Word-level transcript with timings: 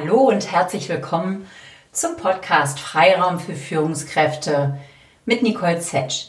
Hallo 0.00 0.28
und 0.28 0.52
herzlich 0.52 0.88
willkommen 0.88 1.44
zum 1.90 2.16
Podcast 2.16 2.78
Freiraum 2.78 3.40
für 3.40 3.54
Führungskräfte 3.54 4.78
mit 5.24 5.42
Nicole 5.42 5.80
Zetsch. 5.80 6.28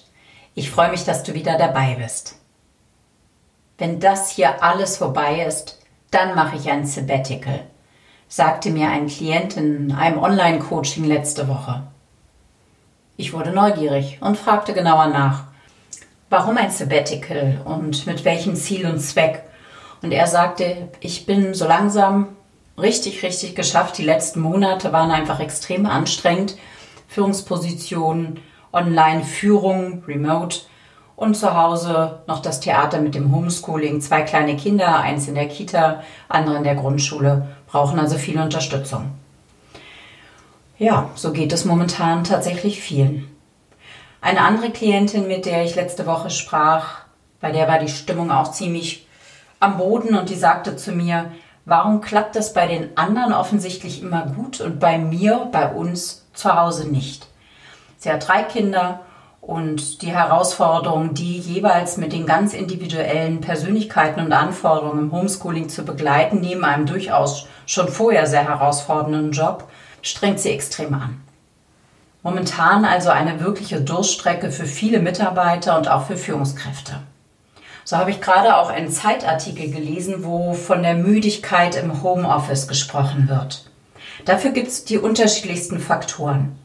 Ich 0.56 0.72
freue 0.72 0.90
mich, 0.90 1.04
dass 1.04 1.22
du 1.22 1.36
wieder 1.36 1.56
dabei 1.56 1.96
bist. 2.00 2.38
Wenn 3.78 4.00
das 4.00 4.32
hier 4.32 4.64
alles 4.64 4.98
vorbei 4.98 5.46
ist, 5.46 5.80
dann 6.10 6.34
mache 6.34 6.56
ich 6.56 6.72
ein 6.72 6.88
Sabbatical, 6.88 7.62
sagte 8.28 8.72
mir 8.72 8.90
ein 8.90 9.06
Klient 9.06 9.56
in 9.56 9.92
einem 9.92 10.18
Online-Coaching 10.18 11.04
letzte 11.04 11.48
Woche. 11.48 11.84
Ich 13.18 13.34
wurde 13.34 13.52
neugierig 13.52 14.18
und 14.20 14.36
fragte 14.36 14.74
genauer 14.74 15.08
nach. 15.08 15.44
Warum 16.32 16.58
ein 16.58 16.72
Sabbatical 16.72 17.62
und 17.66 18.08
mit 18.08 18.26
welchem 18.26 18.56
Ziel 18.56 18.88
und 18.88 19.00
Zweck? 19.00 19.44
Und 20.02 20.12
er 20.12 20.26
sagte, 20.26 20.90
ich 21.02 21.28
bin 21.28 21.54
so 21.54 21.68
langsam 21.68 22.30
richtig, 22.82 23.24
richtig 23.24 23.56
geschafft. 23.56 23.98
Die 23.98 24.04
letzten 24.04 24.40
Monate 24.42 24.92
waren 24.92 25.12
einfach 25.12 25.40
extrem 25.40 25.86
anstrengend. 25.86 26.56
Führungspositionen, 27.08 28.40
Online-Führung, 28.72 30.04
Remote 30.08 30.60
und 31.16 31.36
zu 31.36 31.56
Hause 31.56 32.22
noch 32.28 32.42
das 32.42 32.60
Theater 32.60 33.02
mit 33.02 33.16
dem 33.16 33.36
Homeschooling. 33.36 34.00
Zwei 34.00 34.22
kleine 34.22 34.56
Kinder, 34.56 35.00
eins 35.00 35.28
in 35.28 35.36
der 35.36 35.48
Kita, 35.48 36.04
andere 36.30 36.58
in 36.58 36.64
der 36.64 36.76
Grundschule, 36.76 37.48
brauchen 37.68 38.00
also 38.00 38.18
viel 38.18 38.40
Unterstützung. 38.40 39.12
Ja, 40.78 41.10
so 41.16 41.34
geht 41.34 41.52
es 41.52 41.66
momentan 41.66 42.24
tatsächlich 42.24 42.80
vielen. 42.80 43.28
Eine 44.22 44.42
andere 44.42 44.70
Klientin, 44.70 45.28
mit 45.28 45.46
der 45.46 45.66
ich 45.66 45.76
letzte 45.76 46.06
Woche 46.06 46.30
sprach, 46.30 47.02
bei 47.42 47.52
der 47.52 47.68
war 47.68 47.80
die 47.80 47.90
Stimmung 47.90 48.32
auch 48.32 48.52
ziemlich 48.52 49.06
am 49.60 49.78
Boden 49.78 50.16
und 50.16 50.30
die 50.30 50.36
sagte 50.36 50.78
zu 50.78 50.94
mir, 50.94 51.32
warum 51.70 52.02
klappt 52.02 52.36
das 52.36 52.54
bei 52.54 52.68
den 52.68 52.98
anderen 52.98 53.34
offensichtlich 53.34 54.02
immer 54.02 54.26
gut 54.26 54.60
und 54.60 54.80
bei 54.80 54.98
mir, 54.98 55.48
bei 55.52 55.72
uns 55.72 56.26
zu 56.34 56.54
Hause 56.54 56.90
nicht? 56.90 57.28
Sie 57.98 58.12
hat 58.12 58.28
drei 58.28 58.44
Kinder 58.44 59.02
und 59.42 60.02
die 60.02 60.12
Herausforderung, 60.12 61.14
die 61.14 61.38
jeweils 61.40 61.98
mit 61.98 62.14
den 62.14 62.26
ganz 62.26 62.54
individuellen 62.54 63.42
Persönlichkeiten 63.42 64.22
und 64.22 64.34
Anforderungen 64.34 65.00
im 65.00 65.12
Homeschooling 65.12 65.70
zu 65.70 65.84
begleiten, 65.84 66.40
neben 66.42 66.64
einem 66.64 66.86
durchaus 66.86 67.48
schon 67.66 67.88
vorher 67.88 68.26
sehr 68.28 68.48
herausfordernden 68.48 69.32
Job, 69.32 69.70
strengt 70.02 70.40
sie 70.40 70.50
extrem 70.50 70.94
an. 70.94 71.22
Momentan 72.22 72.84
also 72.84 73.10
eine 73.10 73.40
wirkliche 73.40 73.80
Durststrecke 73.80 74.52
für 74.52 74.66
viele 74.66 75.00
Mitarbeiter 75.00 75.78
und 75.78 75.90
auch 75.90 76.06
für 76.06 76.18
Führungskräfte. 76.18 77.00
So 77.90 77.98
habe 77.98 78.12
ich 78.12 78.22
gerade 78.22 78.56
auch 78.56 78.70
einen 78.70 78.92
Zeitartikel 78.92 79.72
gelesen, 79.72 80.24
wo 80.24 80.54
von 80.54 80.84
der 80.84 80.94
Müdigkeit 80.94 81.76
im 81.76 82.04
Homeoffice 82.04 82.68
gesprochen 82.68 83.28
wird. 83.28 83.68
Dafür 84.26 84.52
gibt 84.52 84.68
es 84.68 84.86
die 84.86 85.00
unterschiedlichsten 85.00 85.80
Faktoren. 85.80 86.56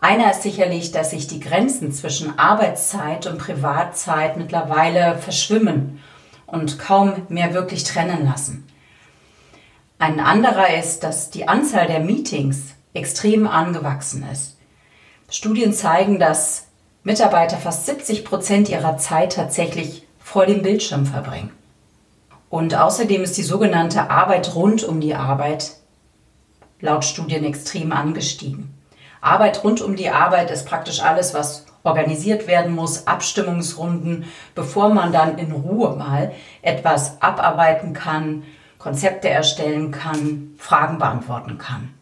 Einer 0.00 0.32
ist 0.32 0.42
sicherlich, 0.42 0.90
dass 0.90 1.10
sich 1.10 1.28
die 1.28 1.38
Grenzen 1.38 1.92
zwischen 1.92 2.40
Arbeitszeit 2.40 3.28
und 3.28 3.38
Privatzeit 3.38 4.36
mittlerweile 4.36 5.16
verschwimmen 5.16 6.00
und 6.44 6.80
kaum 6.80 7.22
mehr 7.28 7.54
wirklich 7.54 7.84
trennen 7.84 8.24
lassen. 8.24 8.66
Ein 10.00 10.18
anderer 10.18 10.76
ist, 10.76 11.04
dass 11.04 11.30
die 11.30 11.46
Anzahl 11.46 11.86
der 11.86 12.00
Meetings 12.00 12.74
extrem 12.94 13.46
angewachsen 13.46 14.26
ist. 14.32 14.56
Studien 15.30 15.72
zeigen, 15.72 16.18
dass 16.18 16.66
Mitarbeiter 17.04 17.58
fast 17.58 17.86
70 17.86 18.24
Prozent 18.24 18.68
ihrer 18.68 18.96
Zeit 18.96 19.34
tatsächlich 19.34 20.03
vor 20.34 20.46
dem 20.46 20.62
Bildschirm 20.62 21.06
verbringen. 21.06 21.52
Und 22.50 22.74
außerdem 22.74 23.22
ist 23.22 23.38
die 23.38 23.44
sogenannte 23.44 24.10
Arbeit 24.10 24.56
rund 24.56 24.82
um 24.82 25.00
die 25.00 25.14
Arbeit 25.14 25.76
laut 26.80 27.04
Studien 27.04 27.44
extrem 27.44 27.92
angestiegen. 27.92 28.74
Arbeit 29.20 29.62
rund 29.62 29.80
um 29.80 29.94
die 29.94 30.10
Arbeit 30.10 30.50
ist 30.50 30.66
praktisch 30.66 31.00
alles, 31.00 31.34
was 31.34 31.66
organisiert 31.84 32.48
werden 32.48 32.74
muss, 32.74 33.06
Abstimmungsrunden, 33.06 34.24
bevor 34.56 34.88
man 34.88 35.12
dann 35.12 35.38
in 35.38 35.52
Ruhe 35.52 35.94
mal 35.94 36.32
etwas 36.62 37.22
abarbeiten 37.22 37.92
kann, 37.92 38.42
Konzepte 38.80 39.28
erstellen 39.28 39.92
kann, 39.92 40.54
Fragen 40.58 40.98
beantworten 40.98 41.58
kann. 41.58 41.94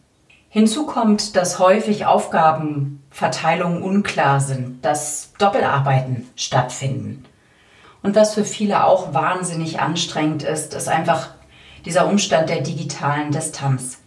Hinzu 0.49 0.87
kommt, 0.87 1.35
dass 1.35 1.59
häufig 1.59 2.07
Aufgabenverteilungen 2.07 3.83
unklar 3.83 4.39
sind, 4.39 4.83
dass 4.83 5.33
Doppelarbeiten 5.37 6.27
stattfinden. 6.35 7.25
Und 8.03 8.17
was 8.17 8.33
für 8.33 8.43
viele 8.43 8.83
auch 8.83 9.13
wahnsinnig 9.13 9.79
anstrengend 9.79 10.43
ist, 10.43 10.73
ist 10.73 10.89
einfach 10.89 11.29
dieser 11.85 12.07
Umstand 12.07 12.49
der 12.49 12.61
digitalen 12.61 13.31
Distanz. 13.31 13.99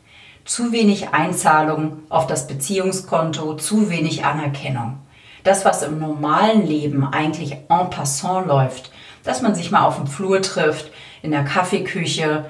Zu 0.45 0.71
wenig 0.71 1.09
Einzahlung 1.09 2.03
auf 2.11 2.27
das 2.27 2.47
Beziehungskonto, 2.47 3.55
zu 3.55 3.91
wenig 3.91 4.25
Anerkennung. 4.25 4.99
Das, 5.45 5.65
was 5.65 5.83
im 5.83 5.99
normalen 5.99 6.67
Leben 6.67 7.05
eigentlich 7.05 7.53
en 7.69 7.91
passant 7.91 8.47
läuft, 8.47 8.93
dass 9.25 9.43
man 9.43 9.55
sich 9.55 9.71
mal 9.71 9.85
auf 9.85 9.97
dem 9.97 10.07
Flur 10.07 10.43
trifft, 10.43 10.93
in 11.23 11.31
der 11.31 11.45
Kaffeeküche, 11.45 12.45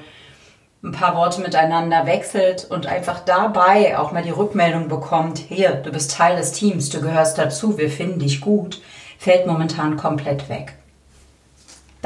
ein 0.83 0.93
paar 0.93 1.17
Worte 1.17 1.41
miteinander 1.41 2.07
wechselt 2.07 2.67
und 2.69 2.87
einfach 2.87 3.21
dabei 3.21 3.99
auch 3.99 4.13
mal 4.13 4.23
die 4.23 4.31
Rückmeldung 4.31 4.89
bekommt, 4.89 5.39
hier, 5.39 5.73
du 5.73 5.91
bist 5.91 6.13
Teil 6.13 6.37
des 6.37 6.53
Teams, 6.53 6.91
du 6.91 7.01
gehörst 7.01 7.39
dazu, 7.39 7.79
wir 7.79 7.89
finden 7.89 8.19
dich 8.19 8.41
gut, 8.41 8.83
fällt 9.19 9.47
momentan 9.47 9.97
komplett 9.97 10.49
weg. 10.49 10.75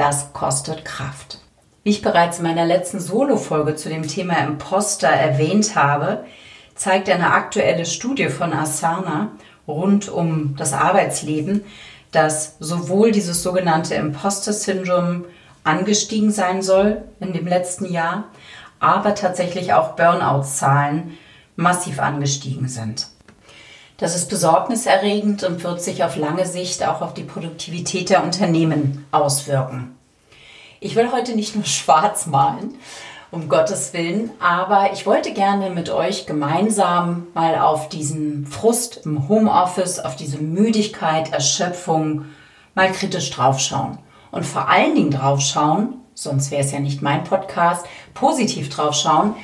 Das 0.01 0.33
kostet 0.33 0.83
Kraft. 0.83 1.37
Wie 1.83 1.91
ich 1.91 2.01
bereits 2.01 2.39
in 2.39 2.45
meiner 2.45 2.65
letzten 2.65 2.99
Solo-Folge 2.99 3.75
zu 3.75 3.87
dem 3.87 4.07
Thema 4.07 4.39
Imposter 4.39 5.07
erwähnt 5.07 5.75
habe, 5.75 6.25
zeigt 6.73 7.07
eine 7.07 7.33
aktuelle 7.33 7.85
Studie 7.85 8.29
von 8.29 8.51
Asana 8.51 9.29
rund 9.67 10.09
um 10.09 10.55
das 10.57 10.73
Arbeitsleben, 10.73 11.63
dass 12.11 12.55
sowohl 12.59 13.11
dieses 13.11 13.43
sogenannte 13.43 13.93
Imposter-Syndrom 13.93 15.25
angestiegen 15.63 16.31
sein 16.31 16.63
soll 16.63 17.03
in 17.19 17.31
dem 17.33 17.45
letzten 17.45 17.85
Jahr, 17.85 18.23
aber 18.79 19.13
tatsächlich 19.13 19.73
auch 19.73 19.95
Burnout-Zahlen 19.95 21.15
massiv 21.55 21.99
angestiegen 21.99 22.67
sind. 22.67 23.05
Das 24.01 24.15
ist 24.15 24.31
besorgniserregend 24.31 25.43
und 25.43 25.63
wird 25.63 25.79
sich 25.79 26.03
auf 26.03 26.15
lange 26.15 26.47
Sicht 26.47 26.83
auch 26.83 27.01
auf 27.01 27.13
die 27.13 27.21
Produktivität 27.21 28.09
der 28.09 28.23
Unternehmen 28.23 29.05
auswirken. 29.11 29.95
Ich 30.79 30.95
will 30.95 31.11
heute 31.11 31.35
nicht 31.35 31.55
nur 31.55 31.65
schwarz 31.65 32.25
malen, 32.25 32.73
um 33.29 33.47
Gottes 33.47 33.93
Willen, 33.93 34.31
aber 34.39 34.91
ich 34.91 35.05
wollte 35.05 35.33
gerne 35.33 35.69
mit 35.69 35.91
euch 35.91 36.25
gemeinsam 36.25 37.27
mal 37.35 37.59
auf 37.59 37.89
diesen 37.89 38.47
Frust 38.47 39.05
im 39.05 39.29
Homeoffice, 39.29 39.99
auf 39.99 40.15
diese 40.15 40.39
Müdigkeit, 40.39 41.31
Erschöpfung 41.31 42.25
mal 42.73 42.91
kritisch 42.91 43.29
draufschauen 43.29 43.99
und 44.31 44.47
vor 44.47 44.67
allen 44.67 44.95
Dingen 44.95 45.11
draufschauen, 45.11 46.01
sonst 46.15 46.49
wäre 46.49 46.63
es 46.63 46.71
ja 46.71 46.79
nicht 46.79 47.03
mein 47.03 47.23
Podcast, 47.23 47.85
positiv 48.15 48.69
drauf 48.69 48.95
schauen. 48.95 49.35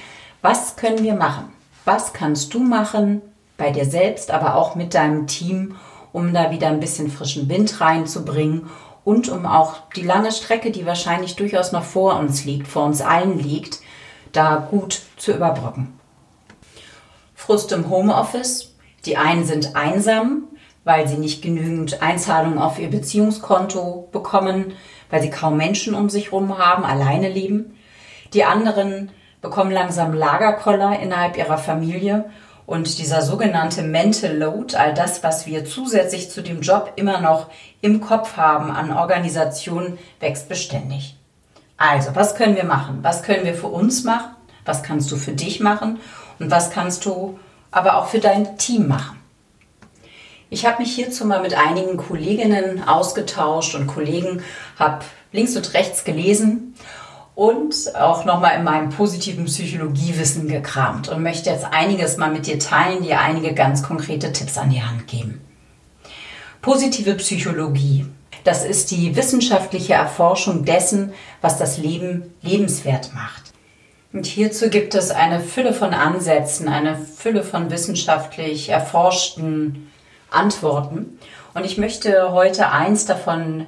Was 0.41 0.78
können 0.78 1.03
wir 1.03 1.13
machen? 1.13 1.53
Was 1.85 2.12
kannst 2.12 2.56
du 2.56 2.59
machen 2.59 3.22
bei 3.57 3.72
dir 3.72 3.85
selbst, 3.85 4.31
aber 4.31 4.56
auch 4.56 4.75
mit 4.75 4.94
deinem 4.94 5.28
Team, 5.28 5.75
um 6.13 6.34
da 6.34 6.51
wieder 6.51 6.68
ein 6.68 6.79
bisschen 6.79 7.09
frischen 7.09 7.50
Wind 7.50 7.81
reinzubringen 7.81 8.69
und 9.03 9.29
um 9.29 9.45
auch 9.45 9.90
die 9.95 10.03
lange 10.03 10.31
Strecke, 10.31 10.72
die 10.72 10.85
wahrscheinlich 10.85 11.35
durchaus 11.35 11.72
noch 11.72 11.84
vor 11.84 12.19
uns 12.19 12.45
liegt, 12.45 12.68
vor 12.68 12.85
uns 12.85 13.01
allen 13.01 13.40
liegt, 13.40 13.79
da 14.31 14.68
gut 14.69 15.01
zu 15.18 15.34
überbrücken. 15.34 15.97
Frust 17.34 17.72
im 17.72 17.90
Homeoffice. 17.90 18.75
Die 19.06 19.16
einen 19.16 19.45
sind 19.45 19.75
einsam, 19.75 20.44
weil 20.84 21.07
sie 21.07 21.18
nicht 21.18 21.41
genügend 21.41 22.01
Einzahlungen 22.01 22.60
auf 22.60 22.80
ihr 22.80 22.89
Beziehungskonto 22.89 24.10
bekommen, 24.12 24.74
weil 25.10 25.21
sie 25.21 25.30
kaum 25.30 25.56
Menschen 25.56 25.95
um 25.95 26.10
sich 26.10 26.25
herum 26.25 26.57
haben, 26.57 26.83
alleine 26.83 27.30
leben. 27.30 27.77
Die 28.33 28.44
anderen 28.44 29.12
bekommen 29.42 29.71
langsam 29.71 30.13
Lagerkoller 30.13 31.00
innerhalb 31.00 31.38
ihrer 31.38 31.57
Familie 31.57 32.25
und 32.68 33.00
dieser 33.00 33.22
sogenannte 33.22 33.81
Mental 33.81 34.38
Load, 34.38 34.75
all 34.75 34.94
das, 34.94 35.24
was 35.24 35.48
wir 35.48 35.64
zusätzlich 35.66 36.30
zu 36.30 36.44
dem 36.44 36.60
Job 36.62 36.92
immer 36.98 37.22
noch 37.22 37.48
im 37.80 38.02
Kopf 38.02 38.36
haben 38.36 38.69
an 38.69 38.92
Organisation, 38.92 39.98
wächst 40.19 40.50
beständig. 40.50 41.16
Also, 41.78 42.14
was 42.14 42.36
können 42.36 42.58
wir 42.58 42.66
machen? 42.66 43.00
Was 43.04 43.24
können 43.24 43.46
wir 43.46 43.54
für 43.54 43.68
uns 43.68 44.04
machen? 44.04 44.36
Was 44.66 44.84
kannst 44.84 45.10
du 45.12 45.16
für 45.16 45.31
dich 45.31 45.62
machen? 45.62 46.00
Und 46.40 46.52
was 46.52 46.69
kannst 46.69 47.06
du 47.06 47.40
aber 47.72 47.98
auch 47.98 48.08
für 48.08 48.19
dein 48.19 48.58
Team 48.58 48.90
machen? 48.90 49.18
Ich 50.50 50.66
habe 50.66 50.81
mich 50.81 50.94
hierzu 50.94 51.25
mal 51.25 51.42
mit 51.42 51.54
einigen 51.54 51.96
Kolleginnen 51.96 52.84
ausgetauscht 52.84 53.75
und 53.75 53.88
Kollegen, 53.88 54.44
habe 54.78 55.06
links 55.31 55.56
und 55.56 55.74
rechts 55.74 56.04
gelesen 56.04 56.75
und 57.38 57.95
auch 57.95 58.25
nochmal 58.25 58.57
in 58.57 58.63
meinem 58.63 58.89
positiven 58.89 59.45
Psychologiewissen 59.45 60.48
gekramt 60.48 61.07
und 61.07 61.22
möchte 61.22 61.51
jetzt 61.51 61.68
einiges 61.69 62.18
mal 62.18 62.31
mit 62.31 62.48
dir 62.48 62.57
teilen, 62.57 63.04
dir 63.04 63.19
einige 63.19 63.54
ganz 63.54 63.84
konkrete 63.84 64.34
Tipps 64.34 64.57
an 64.57 64.72
die 64.72 64.81
Hand 64.81 65.06
geben. 65.06 65.39
Positive 66.63 67.13
Psychologie. 67.13 68.07
Das 68.44 68.66
ist 68.66 68.89
die 68.89 69.16
wissenschaftliche 69.16 69.94
Erforschung 69.94 70.66
dessen, 70.66 71.13
was 71.39 71.60
das 71.60 71.78
Leben 71.78 72.34
lebenswert 72.42 73.13
macht. 73.13 73.54
Und 74.13 74.25
hierzu 74.25 74.72
gibt 74.72 74.95
es 74.95 75.12
eine 75.12 75.39
Fülle 75.39 75.74
von 75.74 75.94
Ansätzen, 75.94 76.68
eine 76.68 76.98
Fülle 76.98 77.44
von 77.44 77.69
wissenschaftlich 77.69 78.69
erforschten 78.69 79.92
Antworten. 80.31 81.19
Und 81.54 81.68
ich 81.68 81.78
möchte 81.78 82.31
heute 82.31 82.72
eins 82.72 83.06
davon 83.06 83.68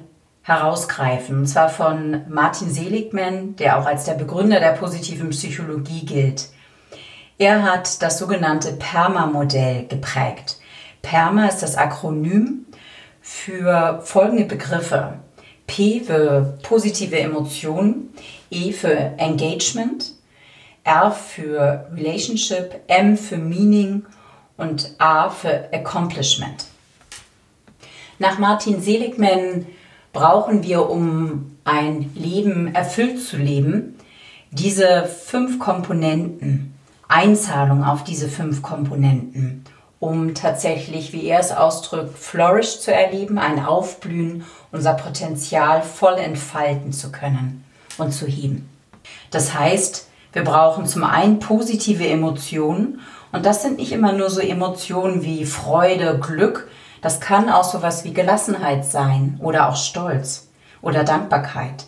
herausgreifen, 0.50 1.38
und 1.38 1.46
zwar 1.46 1.68
von 1.68 2.22
Martin 2.28 2.70
Seligman, 2.70 3.54
der 3.56 3.78
auch 3.78 3.86
als 3.86 4.04
der 4.04 4.14
Begründer 4.14 4.58
der 4.58 4.72
positiven 4.72 5.30
Psychologie 5.30 6.04
gilt. 6.04 6.48
Er 7.38 7.62
hat 7.62 8.02
das 8.02 8.18
sogenannte 8.18 8.72
PERMA-Modell 8.72 9.86
geprägt. 9.86 10.58
PERMA 11.02 11.46
ist 11.46 11.62
das 11.62 11.76
Akronym 11.76 12.66
für 13.22 14.00
folgende 14.04 14.44
Begriffe. 14.44 15.14
P 15.66 16.00
für 16.00 16.58
positive 16.64 17.18
Emotionen, 17.18 18.12
E 18.50 18.72
für 18.72 18.92
Engagement, 19.18 20.12
R 20.82 21.12
für 21.12 21.86
Relationship, 21.94 22.80
M 22.88 23.16
für 23.16 23.36
Meaning 23.36 24.04
und 24.56 24.94
A 24.98 25.30
für 25.30 25.72
Accomplishment. 25.72 26.66
Nach 28.18 28.38
Martin 28.38 28.82
Seligman 28.82 29.66
brauchen 30.12 30.62
wir, 30.62 30.88
um 30.88 31.56
ein 31.64 32.10
Leben 32.14 32.74
erfüllt 32.74 33.22
zu 33.22 33.36
leben, 33.36 33.96
diese 34.50 35.04
fünf 35.06 35.58
Komponenten, 35.58 36.74
Einzahlung 37.08 37.84
auf 37.84 38.04
diese 38.04 38.28
fünf 38.28 38.62
Komponenten, 38.62 39.64
um 39.98 40.34
tatsächlich, 40.34 41.12
wie 41.12 41.26
er 41.26 41.40
es 41.40 41.52
ausdrückt, 41.52 42.18
Flourish 42.18 42.80
zu 42.80 42.92
erleben, 42.92 43.38
ein 43.38 43.64
Aufblühen, 43.64 44.44
unser 44.72 44.94
Potenzial 44.94 45.82
voll 45.82 46.14
entfalten 46.14 46.92
zu 46.92 47.12
können 47.12 47.64
und 47.98 48.12
zu 48.12 48.26
heben. 48.26 48.68
Das 49.30 49.54
heißt, 49.54 50.08
wir 50.32 50.44
brauchen 50.44 50.86
zum 50.86 51.04
einen 51.04 51.40
positive 51.40 52.06
Emotionen 52.06 53.00
und 53.32 53.46
das 53.46 53.62
sind 53.62 53.78
nicht 53.78 53.92
immer 53.92 54.12
nur 54.12 54.30
so 54.30 54.40
Emotionen 54.40 55.22
wie 55.22 55.44
Freude, 55.44 56.18
Glück, 56.18 56.68
das 57.02 57.20
kann 57.20 57.48
auch 57.48 57.64
sowas 57.64 58.04
wie 58.04 58.12
Gelassenheit 58.12 58.84
sein 58.84 59.38
oder 59.42 59.68
auch 59.68 59.76
Stolz 59.76 60.48
oder 60.82 61.04
Dankbarkeit. 61.04 61.86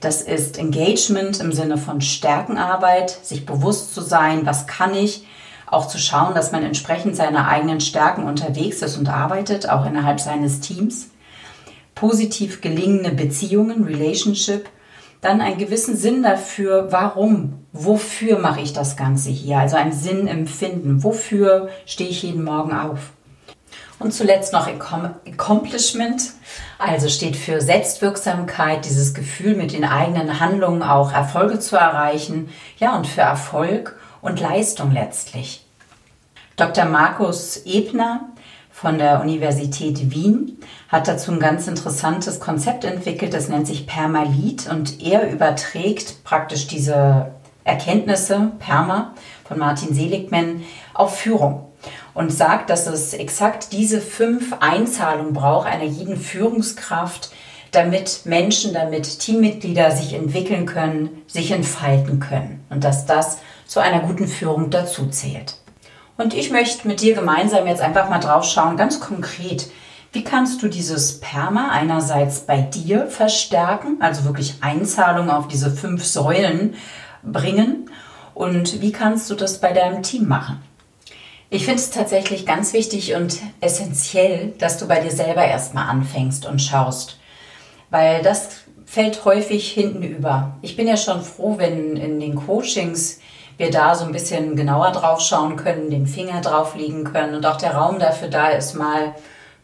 Das 0.00 0.22
ist 0.22 0.58
Engagement 0.58 1.40
im 1.40 1.52
Sinne 1.52 1.76
von 1.76 2.00
Stärkenarbeit, 2.00 3.10
sich 3.10 3.44
bewusst 3.44 3.94
zu 3.94 4.00
sein, 4.00 4.46
was 4.46 4.66
kann 4.66 4.94
ich, 4.94 5.26
auch 5.66 5.86
zu 5.86 5.98
schauen, 5.98 6.34
dass 6.34 6.52
man 6.52 6.64
entsprechend 6.64 7.16
seiner 7.16 7.46
eigenen 7.46 7.80
Stärken 7.80 8.24
unterwegs 8.24 8.82
ist 8.82 8.96
und 8.96 9.08
arbeitet, 9.08 9.68
auch 9.68 9.86
innerhalb 9.86 10.18
seines 10.18 10.60
Teams. 10.60 11.10
Positiv 11.94 12.60
gelingende 12.60 13.10
Beziehungen, 13.10 13.84
Relationship, 13.84 14.68
dann 15.20 15.40
einen 15.40 15.58
gewissen 15.58 15.96
Sinn 15.96 16.22
dafür, 16.22 16.90
warum, 16.90 17.66
wofür 17.72 18.38
mache 18.38 18.62
ich 18.62 18.72
das 18.72 18.96
Ganze 18.96 19.30
hier, 19.30 19.58
also 19.58 19.76
ein 19.76 19.92
Sinn 19.92 20.26
empfinden, 20.26 21.04
wofür 21.04 21.68
stehe 21.84 22.08
ich 22.08 22.22
jeden 22.22 22.42
Morgen 22.42 22.72
auf. 22.72 23.12
Und 24.00 24.14
zuletzt 24.14 24.54
noch 24.54 24.66
Accomplishment, 24.66 26.22
also 26.78 27.10
steht 27.10 27.36
für 27.36 27.60
Selbstwirksamkeit, 27.60 28.86
dieses 28.86 29.12
Gefühl, 29.12 29.54
mit 29.54 29.74
den 29.74 29.84
eigenen 29.84 30.40
Handlungen 30.40 30.82
auch 30.82 31.12
Erfolge 31.12 31.60
zu 31.60 31.76
erreichen, 31.76 32.48
ja, 32.78 32.96
und 32.96 33.06
für 33.06 33.20
Erfolg 33.20 33.98
und 34.22 34.40
Leistung 34.40 34.90
letztlich. 34.90 35.66
Dr. 36.56 36.86
Markus 36.86 37.58
Ebner 37.66 38.30
von 38.70 38.96
der 38.96 39.20
Universität 39.20 40.10
Wien 40.10 40.58
hat 40.88 41.06
dazu 41.06 41.32
ein 41.32 41.38
ganz 41.38 41.68
interessantes 41.68 42.40
Konzept 42.40 42.84
entwickelt, 42.84 43.34
das 43.34 43.48
nennt 43.50 43.66
sich 43.66 43.86
Permalit 43.86 44.66
und 44.70 45.02
er 45.02 45.30
überträgt 45.30 46.24
praktisch 46.24 46.66
diese 46.66 47.32
Erkenntnisse, 47.64 48.52
Perma, 48.60 49.12
von 49.44 49.58
Martin 49.58 49.94
Seligman 49.94 50.62
auf 50.94 51.18
Führung 51.18 51.69
und 52.14 52.32
sagt, 52.32 52.70
dass 52.70 52.86
es 52.86 53.14
exakt 53.14 53.72
diese 53.72 54.00
fünf 54.00 54.54
Einzahlungen 54.60 55.32
braucht 55.32 55.66
einer 55.66 55.84
jeden 55.84 56.16
Führungskraft, 56.16 57.30
damit 57.72 58.22
Menschen, 58.24 58.74
damit 58.74 59.20
Teammitglieder 59.20 59.90
sich 59.92 60.14
entwickeln 60.14 60.66
können, 60.66 61.22
sich 61.26 61.50
entfalten 61.52 62.18
können 62.20 62.64
und 62.68 62.84
dass 62.84 63.06
das 63.06 63.38
zu 63.66 63.80
einer 63.80 64.00
guten 64.00 64.26
Führung 64.26 64.70
dazu 64.70 65.06
zählt. 65.06 65.56
Und 66.16 66.34
ich 66.34 66.50
möchte 66.50 66.86
mit 66.86 67.00
dir 67.00 67.14
gemeinsam 67.14 67.66
jetzt 67.66 67.80
einfach 67.80 68.10
mal 68.10 68.18
drauf 68.18 68.44
schauen, 68.44 68.76
ganz 68.76 69.00
konkret, 69.00 69.70
wie 70.12 70.24
kannst 70.24 70.62
du 70.62 70.68
dieses 70.68 71.20
Perma 71.20 71.70
einerseits 71.70 72.40
bei 72.40 72.60
dir 72.60 73.06
verstärken, 73.06 73.98
also 74.00 74.24
wirklich 74.24 74.56
Einzahlung 74.60 75.30
auf 75.30 75.46
diese 75.46 75.70
fünf 75.70 76.04
Säulen 76.04 76.74
bringen 77.22 77.88
und 78.34 78.80
wie 78.80 78.90
kannst 78.90 79.30
du 79.30 79.34
das 79.34 79.60
bei 79.60 79.72
deinem 79.72 80.02
Team 80.02 80.26
machen? 80.26 80.60
Ich 81.52 81.64
finde 81.64 81.80
es 81.80 81.90
tatsächlich 81.90 82.46
ganz 82.46 82.72
wichtig 82.72 83.16
und 83.16 83.40
essentiell, 83.60 84.54
dass 84.58 84.78
du 84.78 84.86
bei 84.86 85.00
dir 85.00 85.10
selber 85.10 85.44
erstmal 85.44 85.88
anfängst 85.88 86.46
und 86.46 86.62
schaust, 86.62 87.18
weil 87.90 88.22
das 88.22 88.60
fällt 88.86 89.24
häufig 89.24 89.68
hinten 89.68 90.04
über. 90.04 90.54
Ich 90.62 90.76
bin 90.76 90.86
ja 90.86 90.96
schon 90.96 91.22
froh, 91.22 91.58
wenn 91.58 91.96
in 91.96 92.20
den 92.20 92.36
Coachings 92.36 93.18
wir 93.56 93.72
da 93.72 93.96
so 93.96 94.04
ein 94.04 94.12
bisschen 94.12 94.54
genauer 94.54 94.92
drauf 94.92 95.20
schauen 95.20 95.56
können, 95.56 95.90
den 95.90 96.06
Finger 96.06 96.40
drauflegen 96.40 97.02
können 97.02 97.34
und 97.34 97.44
auch 97.44 97.56
der 97.56 97.74
Raum 97.74 97.98
dafür 97.98 98.28
da 98.28 98.50
ist, 98.50 98.74
mal, 98.74 99.16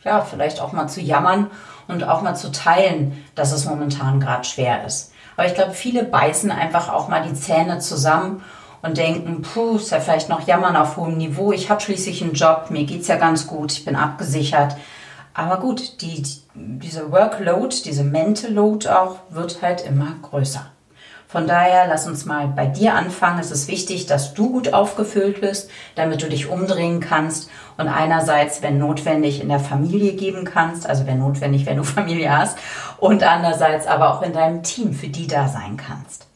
ja, 0.02 0.22
vielleicht 0.22 0.60
auch 0.60 0.72
mal 0.72 0.88
zu 0.88 1.00
jammern 1.00 1.52
und 1.86 2.02
auch 2.02 2.20
mal 2.20 2.34
zu 2.34 2.50
teilen, 2.50 3.24
dass 3.36 3.52
es 3.52 3.64
momentan 3.64 4.18
gerade 4.18 4.42
schwer 4.42 4.84
ist. 4.84 5.12
Aber 5.36 5.46
ich 5.46 5.54
glaube, 5.54 5.72
viele 5.72 6.02
beißen 6.02 6.50
einfach 6.50 6.92
auch 6.92 7.06
mal 7.06 7.22
die 7.22 7.34
Zähne 7.34 7.78
zusammen 7.78 8.42
und 8.82 8.96
denken, 8.96 9.42
puh, 9.42 9.76
ist 9.76 9.90
ja 9.90 10.00
vielleicht 10.00 10.28
noch 10.28 10.46
Jammern 10.46 10.76
auf 10.76 10.96
hohem 10.96 11.16
Niveau. 11.16 11.52
Ich 11.52 11.70
habe 11.70 11.80
schließlich 11.80 12.22
einen 12.22 12.34
Job, 12.34 12.66
mir 12.70 12.84
geht's 12.84 13.08
ja 13.08 13.16
ganz 13.16 13.46
gut, 13.46 13.72
ich 13.72 13.84
bin 13.84 13.96
abgesichert. 13.96 14.76
Aber 15.34 15.58
gut, 15.58 16.00
die, 16.00 16.22
diese 16.54 17.12
Workload, 17.12 17.76
diese 17.84 18.04
Mental 18.04 18.52
Load 18.52 18.88
auch, 18.88 19.16
wird 19.30 19.60
halt 19.60 19.84
immer 19.84 20.14
größer. 20.22 20.64
Von 21.28 21.48
daher, 21.48 21.88
lass 21.88 22.06
uns 22.06 22.24
mal 22.24 22.46
bei 22.46 22.66
dir 22.66 22.94
anfangen. 22.94 23.40
Es 23.40 23.50
ist 23.50 23.68
wichtig, 23.68 24.06
dass 24.06 24.32
du 24.32 24.52
gut 24.52 24.72
aufgefüllt 24.72 25.40
bist, 25.40 25.70
damit 25.96 26.22
du 26.22 26.28
dich 26.28 26.48
umdrehen 26.48 27.00
kannst 27.00 27.50
und 27.76 27.88
einerseits, 27.88 28.62
wenn 28.62 28.78
notwendig, 28.78 29.42
in 29.42 29.48
der 29.48 29.60
Familie 29.60 30.12
geben 30.12 30.44
kannst, 30.44 30.88
also 30.88 31.06
wenn 31.06 31.18
notwendig, 31.18 31.66
wenn 31.66 31.76
du 31.76 31.84
Familie 31.84 32.36
hast, 32.36 32.56
und 32.98 33.22
andererseits 33.24 33.86
aber 33.86 34.14
auch 34.14 34.22
in 34.22 34.32
deinem 34.32 34.62
Team 34.62 34.94
für 34.94 35.08
die 35.08 35.26
da 35.26 35.48
sein 35.48 35.76
kannst. 35.76 36.26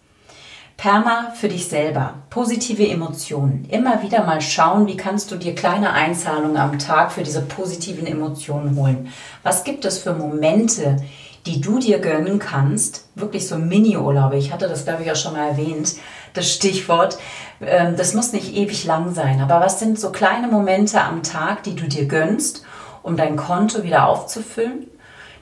Perma 0.81 1.33
für 1.35 1.51
dich 1.51 1.69
selber. 1.69 2.15
Positive 2.31 2.89
Emotionen. 2.89 3.67
Immer 3.69 4.03
wieder 4.03 4.25
mal 4.25 4.41
schauen, 4.41 4.87
wie 4.87 4.97
kannst 4.97 5.31
du 5.31 5.37
dir 5.37 5.55
kleine 5.55 5.93
Einzahlungen 5.93 6.57
am 6.57 6.79
Tag 6.79 7.13
für 7.13 7.23
diese 7.23 7.43
positiven 7.43 8.07
Emotionen 8.07 8.75
holen. 8.77 9.13
Was 9.43 9.65
gibt 9.65 9.85
es 9.85 9.99
für 9.99 10.15
Momente, 10.15 10.97
die 11.45 11.61
du 11.61 11.81
dir 11.81 11.99
gönnen 11.99 12.39
kannst? 12.39 13.09
Wirklich 13.15 13.47
so 13.47 13.59
Mini-Urlaube. 13.59 14.39
Ich 14.39 14.55
hatte 14.55 14.69
das, 14.69 14.87
glaube 14.87 15.03
ich, 15.03 15.13
auch 15.13 15.17
schon 15.17 15.35
mal 15.35 15.51
erwähnt, 15.51 15.97
das 16.33 16.51
Stichwort. 16.51 17.19
Ähm, 17.61 17.97
das 17.99 18.15
muss 18.15 18.33
nicht 18.33 18.57
ewig 18.57 18.87
lang 18.87 19.13
sein. 19.13 19.43
Aber 19.43 19.61
was 19.61 19.81
sind 19.81 20.01
so 20.01 20.11
kleine 20.11 20.49
Momente 20.49 21.03
am 21.03 21.23
Tag, 21.23 21.63
die 21.65 21.75
du 21.77 21.89
dir 21.89 22.07
gönnst, 22.07 22.65
um 23.03 23.19
dein 23.19 23.37
Konto 23.37 23.83
wieder 23.83 24.09
aufzufüllen? 24.09 24.87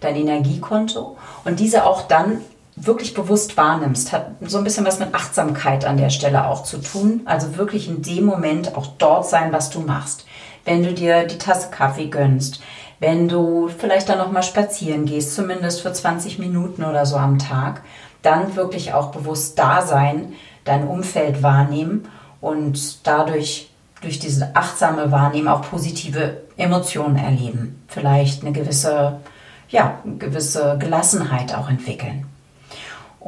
Dein 0.00 0.16
Energiekonto. 0.16 1.16
Und 1.44 1.60
diese 1.60 1.86
auch 1.86 2.08
dann 2.08 2.40
wirklich 2.86 3.14
bewusst 3.14 3.56
wahrnimmst, 3.56 4.12
hat 4.12 4.32
so 4.42 4.58
ein 4.58 4.64
bisschen 4.64 4.86
was 4.86 4.98
mit 4.98 5.14
Achtsamkeit 5.14 5.84
an 5.84 5.96
der 5.96 6.10
Stelle 6.10 6.46
auch 6.46 6.62
zu 6.62 6.78
tun. 6.78 7.22
Also 7.24 7.56
wirklich 7.56 7.88
in 7.88 8.02
dem 8.02 8.24
Moment 8.24 8.76
auch 8.76 8.86
dort 8.98 9.28
sein, 9.28 9.52
was 9.52 9.70
du 9.70 9.80
machst. 9.80 10.26
Wenn 10.64 10.82
du 10.82 10.92
dir 10.92 11.24
die 11.24 11.38
Tasse 11.38 11.70
Kaffee 11.70 12.08
gönnst, 12.08 12.60
wenn 13.00 13.28
du 13.28 13.68
vielleicht 13.68 14.08
dann 14.08 14.18
noch 14.18 14.32
mal 14.32 14.42
spazieren 14.42 15.06
gehst, 15.06 15.34
zumindest 15.34 15.80
für 15.80 15.92
20 15.92 16.38
Minuten 16.38 16.84
oder 16.84 17.06
so 17.06 17.16
am 17.16 17.38
Tag, 17.38 17.82
dann 18.22 18.56
wirklich 18.56 18.92
auch 18.92 19.12
bewusst 19.12 19.58
da 19.58 19.82
sein, 19.82 20.32
dein 20.64 20.86
Umfeld 20.86 21.42
wahrnehmen 21.42 22.08
und 22.40 23.06
dadurch 23.06 23.70
durch 24.00 24.18
diese 24.18 24.54
achtsame 24.54 25.10
Wahrnehmen 25.10 25.48
auch 25.48 25.62
positive 25.62 26.42
Emotionen 26.56 27.16
erleben. 27.16 27.82
Vielleicht 27.88 28.42
eine 28.42 28.52
gewisse, 28.52 29.20
ja, 29.68 29.98
eine 30.04 30.16
gewisse 30.16 30.76
Gelassenheit 30.78 31.54
auch 31.54 31.68
entwickeln. 31.68 32.26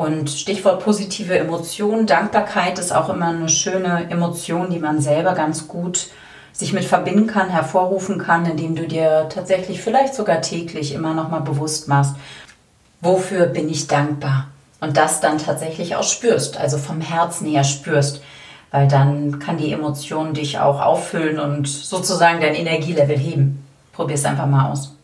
Und 0.00 0.30
Stichwort 0.30 0.82
positive 0.82 1.38
Emotionen, 1.38 2.06
Dankbarkeit 2.06 2.78
ist 2.78 2.90
auch 2.90 3.10
immer 3.10 3.26
eine 3.26 3.50
schöne 3.50 4.08
Emotion, 4.08 4.70
die 4.70 4.78
man 4.78 5.02
selber 5.02 5.34
ganz 5.34 5.68
gut 5.68 6.06
sich 6.54 6.72
mit 6.72 6.86
verbinden 6.86 7.26
kann, 7.26 7.50
hervorrufen 7.50 8.16
kann, 8.16 8.46
indem 8.46 8.74
du 8.74 8.88
dir 8.88 9.28
tatsächlich 9.28 9.82
vielleicht 9.82 10.14
sogar 10.14 10.40
täglich 10.40 10.94
immer 10.94 11.12
noch 11.12 11.28
mal 11.28 11.40
bewusst 11.40 11.86
machst, 11.86 12.14
wofür 13.02 13.44
bin 13.44 13.68
ich 13.68 13.88
dankbar? 13.88 14.48
Und 14.80 14.96
das 14.96 15.20
dann 15.20 15.36
tatsächlich 15.36 15.96
auch 15.96 16.02
spürst, 16.02 16.56
also 16.56 16.78
vom 16.78 17.02
Herzen 17.02 17.46
her 17.46 17.64
spürst, 17.64 18.22
weil 18.70 18.88
dann 18.88 19.38
kann 19.38 19.58
die 19.58 19.70
Emotion 19.70 20.32
dich 20.32 20.60
auch 20.60 20.80
auffüllen 20.80 21.38
und 21.38 21.68
sozusagen 21.68 22.40
dein 22.40 22.54
Energielevel 22.54 23.18
heben. 23.18 23.66
Probier 23.92 24.14
es 24.14 24.24
einfach 24.24 24.46
mal 24.46 24.70
aus. 24.70 24.96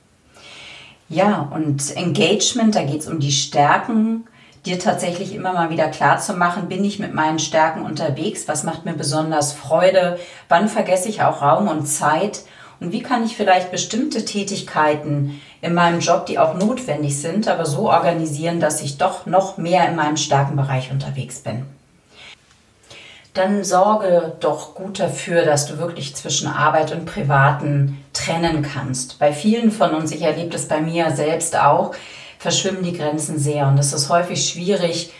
Ja, 1.10 1.50
und 1.52 1.94
Engagement, 1.94 2.74
da 2.74 2.82
geht 2.82 3.02
es 3.02 3.08
um 3.08 3.20
die 3.20 3.32
Stärken, 3.32 4.24
dir 4.66 4.78
tatsächlich 4.78 5.34
immer 5.34 5.52
mal 5.52 5.70
wieder 5.70 5.88
klar 5.88 6.18
zu 6.18 6.34
machen, 6.34 6.68
bin 6.68 6.84
ich 6.84 6.98
mit 6.98 7.14
meinen 7.14 7.38
Stärken 7.38 7.84
unterwegs, 7.84 8.48
was 8.48 8.64
macht 8.64 8.84
mir 8.84 8.94
besonders 8.94 9.52
Freude, 9.52 10.18
wann 10.48 10.68
vergesse 10.68 11.08
ich 11.08 11.22
auch 11.22 11.40
Raum 11.40 11.68
und 11.68 11.86
Zeit 11.86 12.42
und 12.80 12.92
wie 12.92 13.02
kann 13.02 13.24
ich 13.24 13.36
vielleicht 13.36 13.70
bestimmte 13.70 14.24
Tätigkeiten 14.24 15.40
in 15.62 15.72
meinem 15.72 16.00
Job, 16.00 16.26
die 16.26 16.38
auch 16.38 16.54
notwendig 16.54 17.18
sind, 17.18 17.48
aber 17.48 17.64
so 17.64 17.88
organisieren, 17.88 18.60
dass 18.60 18.82
ich 18.82 18.98
doch 18.98 19.24
noch 19.24 19.56
mehr 19.56 19.88
in 19.88 19.96
meinem 19.96 20.16
Stärkenbereich 20.16 20.90
unterwegs 20.90 21.38
bin. 21.38 21.64
Dann 23.32 23.64
sorge 23.64 24.34
doch 24.40 24.74
gut 24.74 24.98
dafür, 24.98 25.44
dass 25.44 25.66
du 25.66 25.78
wirklich 25.78 26.16
zwischen 26.16 26.48
Arbeit 26.48 26.92
und 26.92 27.04
Privaten 27.04 28.02
trennen 28.14 28.62
kannst. 28.62 29.18
Bei 29.18 29.32
vielen 29.32 29.70
von 29.70 29.94
uns, 29.94 30.10
ich 30.10 30.22
erlebe 30.22 30.50
das 30.50 30.68
bei 30.68 30.80
mir 30.80 31.10
selbst 31.10 31.58
auch, 31.58 31.94
verschwimmen 32.46 32.84
die 32.84 32.96
Grenzen 32.96 33.40
sehr 33.40 33.66
und 33.66 33.76
es 33.76 33.92
ist 33.92 34.08
häufig 34.08 34.48
schwierig, 34.48 35.12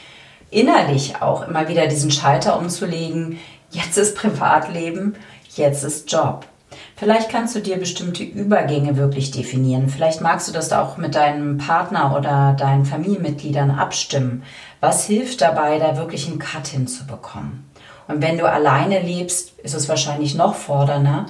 innerlich 0.52 1.20
auch 1.20 1.48
immer 1.48 1.66
wieder 1.66 1.88
diesen 1.88 2.12
Schalter 2.12 2.56
umzulegen. 2.56 3.40
Jetzt 3.72 3.98
ist 3.98 4.16
Privatleben, 4.16 5.16
jetzt 5.56 5.82
ist 5.82 6.12
Job. 6.12 6.46
Vielleicht 6.94 7.28
kannst 7.28 7.56
du 7.56 7.60
dir 7.60 7.78
bestimmte 7.78 8.22
Übergänge 8.22 8.96
wirklich 8.96 9.32
definieren. 9.32 9.88
Vielleicht 9.88 10.20
magst 10.20 10.46
du 10.46 10.52
das 10.52 10.72
auch 10.72 10.98
mit 10.98 11.16
deinem 11.16 11.58
Partner 11.58 12.16
oder 12.16 12.54
deinen 12.56 12.84
Familienmitgliedern 12.84 13.72
abstimmen. 13.72 14.44
Was 14.78 15.04
hilft 15.04 15.40
dabei, 15.40 15.80
da 15.80 15.96
wirklich 15.96 16.28
einen 16.28 16.38
Cut 16.38 16.68
hinzubekommen? 16.68 17.68
Und 18.06 18.22
wenn 18.22 18.38
du 18.38 18.48
alleine 18.48 19.00
lebst, 19.00 19.58
ist 19.58 19.74
es 19.74 19.88
wahrscheinlich 19.88 20.36
noch 20.36 20.54
fordernder. 20.54 21.26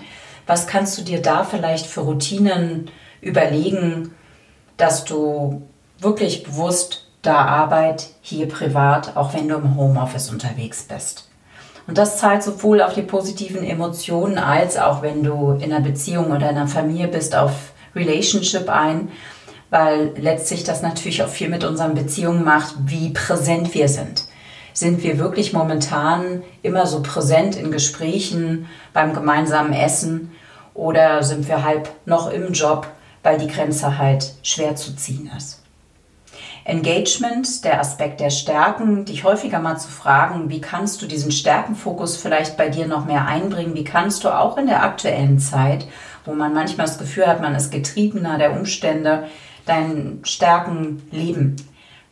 Was 0.46 0.66
kannst 0.66 0.98
du 0.98 1.02
dir 1.02 1.22
da 1.22 1.42
vielleicht 1.42 1.86
für 1.86 2.02
Routinen 2.02 2.90
überlegen, 3.22 4.14
dass 4.76 5.06
du 5.06 5.62
wirklich 5.98 6.42
bewusst 6.42 7.06
da 7.22 7.44
Arbeit, 7.44 8.08
hier 8.20 8.48
privat, 8.48 9.16
auch 9.16 9.34
wenn 9.34 9.48
du 9.48 9.56
im 9.56 9.76
Homeoffice 9.76 10.30
unterwegs 10.30 10.84
bist? 10.84 11.28
Und 11.86 11.98
das 11.98 12.18
zahlt 12.18 12.42
sowohl 12.42 12.82
auf 12.82 12.94
die 12.94 13.02
positiven 13.02 13.64
Emotionen 13.64 14.38
als 14.38 14.76
auch 14.76 15.02
wenn 15.02 15.22
du 15.22 15.52
in 15.52 15.72
einer 15.72 15.80
Beziehung 15.80 16.26
oder 16.26 16.50
in 16.50 16.56
einer 16.56 16.68
Familie 16.68 17.08
bist, 17.08 17.36
auf 17.36 17.72
Relationship 17.94 18.68
ein, 18.68 19.08
weil 19.70 20.12
letztlich 20.18 20.64
das 20.64 20.82
natürlich 20.82 21.22
auch 21.22 21.28
viel 21.28 21.48
mit 21.48 21.64
unseren 21.64 21.94
Beziehungen 21.94 22.44
macht, 22.44 22.74
wie 22.86 23.10
präsent 23.10 23.74
wir 23.74 23.88
sind. 23.88 24.24
Sind 24.72 25.02
wir 25.02 25.18
wirklich 25.18 25.52
momentan 25.52 26.42
immer 26.62 26.86
so 26.86 27.02
präsent 27.02 27.56
in 27.56 27.70
Gesprächen, 27.70 28.66
beim 28.92 29.14
gemeinsamen 29.14 29.72
Essen 29.72 30.32
oder 30.74 31.22
sind 31.22 31.48
wir 31.48 31.64
halb 31.64 31.88
noch 32.04 32.30
im 32.30 32.52
Job, 32.52 32.86
weil 33.22 33.38
die 33.38 33.48
Grenze 33.48 33.96
halt 33.96 34.34
schwer 34.42 34.76
zu 34.76 34.94
ziehen 34.94 35.30
ist? 35.36 35.62
Engagement, 36.66 37.64
der 37.64 37.78
Aspekt 37.78 38.18
der 38.18 38.30
Stärken, 38.30 39.04
dich 39.04 39.22
häufiger 39.22 39.60
mal 39.60 39.76
zu 39.76 39.88
fragen, 39.88 40.50
wie 40.50 40.60
kannst 40.60 41.00
du 41.00 41.06
diesen 41.06 41.30
Stärkenfokus 41.30 42.16
vielleicht 42.16 42.56
bei 42.56 42.68
dir 42.68 42.88
noch 42.88 43.04
mehr 43.04 43.24
einbringen? 43.26 43.76
Wie 43.76 43.84
kannst 43.84 44.24
du 44.24 44.30
auch 44.30 44.58
in 44.58 44.66
der 44.66 44.82
aktuellen 44.82 45.38
Zeit, 45.38 45.86
wo 46.24 46.34
man 46.34 46.52
manchmal 46.52 46.88
das 46.88 46.98
Gefühl 46.98 47.28
hat, 47.28 47.40
man 47.40 47.54
ist 47.54 47.70
getriebener 47.70 48.36
der 48.36 48.52
Umstände, 48.52 49.28
deinen 49.64 50.24
Stärken 50.24 51.02
leben? 51.12 51.54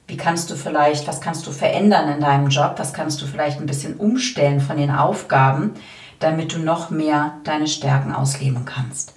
Wie 0.07 0.17
kannst 0.17 0.51
du 0.51 0.55
vielleicht, 0.55 1.09
was 1.09 1.21
kannst 1.21 1.49
du 1.49 1.51
verändern 1.51 2.09
in 2.13 2.21
deinem 2.21 2.49
Job? 2.49 2.75
Was 2.77 2.93
kannst 2.93 3.21
du 3.23 3.27
vielleicht 3.27 3.59
ein 3.59 3.67
bisschen 3.67 3.97
umstellen 3.97 4.61
von 4.61 4.77
den 4.77 4.93
Aufgaben, 4.93 5.73
damit 6.21 6.55
du 6.55 6.61
noch 6.61 6.91
mehr 6.91 7.33
deine 7.43 7.67
Stärken 7.67 8.15
ausleben 8.15 8.65
kannst? 8.65 9.15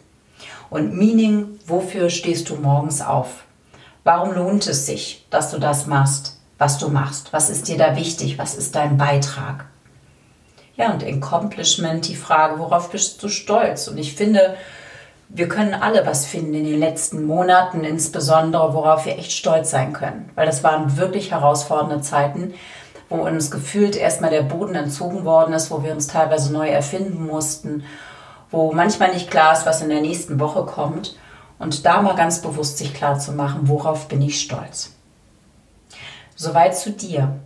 Und 0.72 0.98
Meaning, 0.98 1.60
wofür 1.68 2.10
stehst 2.10 2.50
du 2.50 2.56
morgens 2.56 3.02
auf? 3.02 3.44
Warum 4.08 4.32
lohnt 4.32 4.66
es 4.68 4.86
sich, 4.86 5.28
dass 5.32 5.52
du 5.52 5.60
das 5.60 5.86
machst, 5.86 6.40
was 6.58 6.78
du 6.78 6.88
machst? 6.88 7.34
Was 7.34 7.50
ist 7.50 7.68
dir 7.68 7.78
da 7.78 7.98
wichtig? 7.98 8.38
Was 8.38 8.56
ist 8.56 8.74
dein 8.74 8.96
Beitrag? 8.96 9.66
Ja, 10.78 10.94
und 10.94 11.04
Accomplishment, 11.04 12.08
die 12.08 12.16
Frage, 12.16 12.58
worauf 12.58 12.90
bist 12.90 13.22
du 13.22 13.28
stolz? 13.28 13.90
Und 13.90 13.98
ich 13.98 14.16
finde, 14.16 14.56
wir 15.28 15.50
können 15.50 15.74
alle 15.74 16.06
was 16.06 16.26
finden 16.26 16.54
in 16.54 16.64
den 16.64 16.80
letzten 16.80 17.26
Monaten, 17.26 17.84
insbesondere 17.84 18.74
worauf 18.74 19.06
wir 19.06 19.20
echt 19.20 19.34
stolz 19.34 19.72
sein 19.72 19.92
können. 19.92 20.30
Weil 20.36 20.46
das 20.46 20.64
waren 20.64 20.96
wirklich 20.96 21.32
herausfordernde 21.32 22.00
Zeiten, 22.00 22.54
wo 23.10 23.28
uns 23.28 23.52
gefühlt 23.52 23.98
erstmal 23.98 24.32
der 24.32 24.44
Boden 24.44 24.76
entzogen 24.76 25.26
worden 25.26 25.54
ist, 25.54 25.70
wo 25.70 25.84
wir 25.84 25.92
uns 25.92 26.08
teilweise 26.08 26.54
neu 26.54 26.70
erfinden 26.70 27.26
mussten, 27.26 27.84
wo 28.52 28.72
manchmal 28.72 29.14
nicht 29.14 29.30
klar 29.30 29.52
ist, 29.52 29.66
was 29.66 29.82
in 29.82 29.90
der 29.90 30.00
nächsten 30.00 30.40
Woche 30.40 30.64
kommt 30.64 31.18
und 31.60 31.86
da 31.86 32.02
mal 32.02 32.16
ganz 32.16 32.42
bewusst 32.42 32.78
sich 32.78 32.94
klar 32.94 33.20
zu 33.20 33.32
machen, 33.32 33.68
worauf 33.68 34.08
bin 34.08 34.22
ich 34.22 34.40
stolz. 34.40 34.94
Soweit 36.36 36.78
zu 36.78 36.92
dir. 36.92 37.40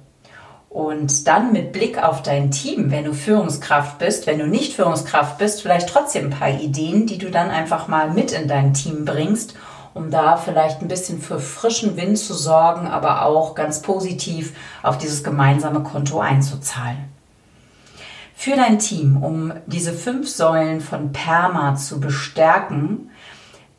Und 0.70 1.28
dann 1.28 1.52
mit 1.52 1.74
Blick 1.74 2.02
auf 2.02 2.22
dein 2.22 2.52
Team, 2.52 2.92
wenn 2.92 3.04
du 3.04 3.14
Führungskraft 3.14 4.00
bist, 4.00 4.26
wenn 4.26 4.40
du 4.40 4.48
nicht 4.48 4.74
Führungskraft 4.74 5.38
bist, 5.38 5.62
vielleicht 5.62 5.90
trotzdem 5.90 6.26
ein 6.26 6.40
paar 6.40 6.50
Ideen, 6.50 7.08
die 7.08 7.18
du 7.18 7.30
dann 7.30 7.50
einfach 7.50 7.90
mal 7.90 8.10
mit 8.12 8.32
in 8.32 8.48
dein 8.48 8.74
Team 8.74 9.04
bringst, 9.04 9.56
um 9.94 10.12
da 10.12 10.38
vielleicht 10.38 10.82
ein 10.82 10.88
bisschen 10.88 11.22
für 11.22 11.40
frischen 11.40 11.98
Wind 11.98 12.18
zu 12.18 12.34
sorgen, 12.34 12.88
aber 12.88 13.26
auch 13.26 13.54
ganz 13.54 13.82
positiv 13.82 14.54
auf 14.82 14.98
dieses 14.98 15.26
gemeinsame 15.26 15.84
Konto 15.84 16.22
einzuzahlen. 16.22 17.10
Für 18.34 18.56
dein 18.56 18.80
Team, 18.80 19.22
um 19.22 19.54
diese 19.68 19.94
fünf 19.94 20.28
Säulen 20.28 20.82
von 20.82 21.12
Perma 21.12 21.76
zu 21.76 22.00
bestärken, 22.00 23.11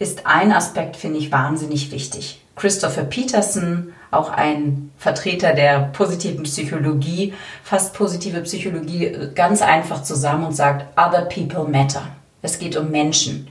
ist 0.02 0.26
ein 0.26 0.52
Aspekt, 0.52 0.96
finde 0.96 1.18
ich, 1.18 1.32
wahnsinnig 1.32 1.92
wichtig. 1.92 2.42
Christopher 2.56 3.04
Peterson, 3.04 3.92
auch 4.10 4.30
ein 4.30 4.90
Vertreter 4.98 5.54
der 5.54 5.80
positiven 5.92 6.42
Psychologie, 6.42 7.32
fasst 7.62 7.94
positive 7.94 8.40
Psychologie 8.42 9.16
ganz 9.34 9.62
einfach 9.62 10.02
zusammen 10.02 10.46
und 10.46 10.56
sagt, 10.56 10.86
Other 10.98 11.22
People 11.22 11.64
Matter. 11.64 12.02
Es 12.42 12.58
geht 12.58 12.76
um 12.76 12.90
Menschen. 12.90 13.48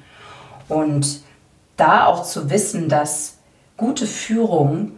Und 0.69 1.21
da 1.77 2.05
auch 2.05 2.23
zu 2.23 2.49
wissen, 2.49 2.89
dass 2.89 3.37
gute 3.77 4.05
Führung 4.05 4.91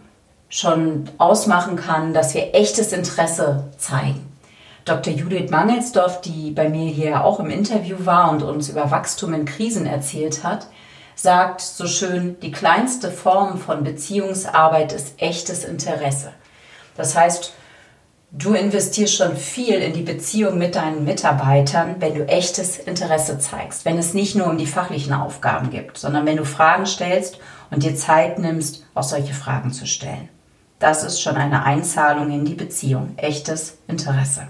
schon 0.50 1.05
ausmachen 1.17 1.77
kann, 1.77 2.13
dass 2.13 2.33
wir 2.33 2.53
echtes 2.53 2.91
Interesse 2.91 3.65
zeigen. 3.77 4.33
Dr. 4.86 5.13
Judith 5.13 5.50
Mangelsdorf, 5.50 6.19
die 6.22 6.51
bei 6.51 6.67
mir 6.67 6.89
hier 6.89 7.24
auch 7.24 7.39
im 7.39 7.50
Interview 7.50 7.95
war 8.00 8.31
und 8.31 8.43
uns 8.43 8.67
über 8.69 8.91
Wachstum 8.91 9.33
in 9.33 9.45
Krisen 9.45 9.86
erzählt 9.86 10.43
hat, 10.43 10.67
sagt 11.15 11.62
so 11.62 11.88
schön, 11.88 12.39
die 12.41 12.51
kleinste 12.51 13.12
Form 13.12 13.60
von 13.60 13.84
Beziehungsarbeit 13.84 14.93
ist 14.93 15.22
echtes 15.22 15.63
Interesse. 15.63 16.32
Das 16.96 17.15
heißt, 17.15 17.53
du 18.32 18.53
investierst 18.53 19.15
schon 19.15 19.38
viel 19.38 19.75
in 19.75 19.93
die 19.93 20.01
Beziehung 20.01 20.58
mit 20.58 20.75
deinen 20.75 21.05
Mitarbeitern, 21.05 21.96
wenn 22.00 22.15
du 22.15 22.27
echtes 22.27 22.77
Interesse 22.77 23.39
zeigst. 23.39 23.86
Wenn 23.86 23.98
es 23.98 24.13
nicht 24.13 24.36
nur 24.36 24.48
um 24.48 24.58
die 24.58 24.67
fachlichen 24.67 25.13
Aufgaben 25.13 25.70
geht, 25.70 25.98
sondern 25.98 26.25
wenn 26.25 26.38
du 26.38 26.46
Fragen 26.46 26.86
stellst 26.86 27.38
und 27.70 27.84
dir 27.84 27.96
Zeit 27.96 28.39
nimmst, 28.39 28.86
auch 28.96 29.03
solche 29.03 29.34
Fragen 29.34 29.72
zu 29.72 29.86
stellen. 29.86 30.29
Das 30.79 31.03
ist 31.03 31.22
schon 31.22 31.38
eine 31.38 31.63
Einzahlung 31.63 32.32
in 32.32 32.43
die 32.43 32.55
Beziehung, 32.55 33.13
echtes 33.17 33.77
Interesse. 33.88 34.48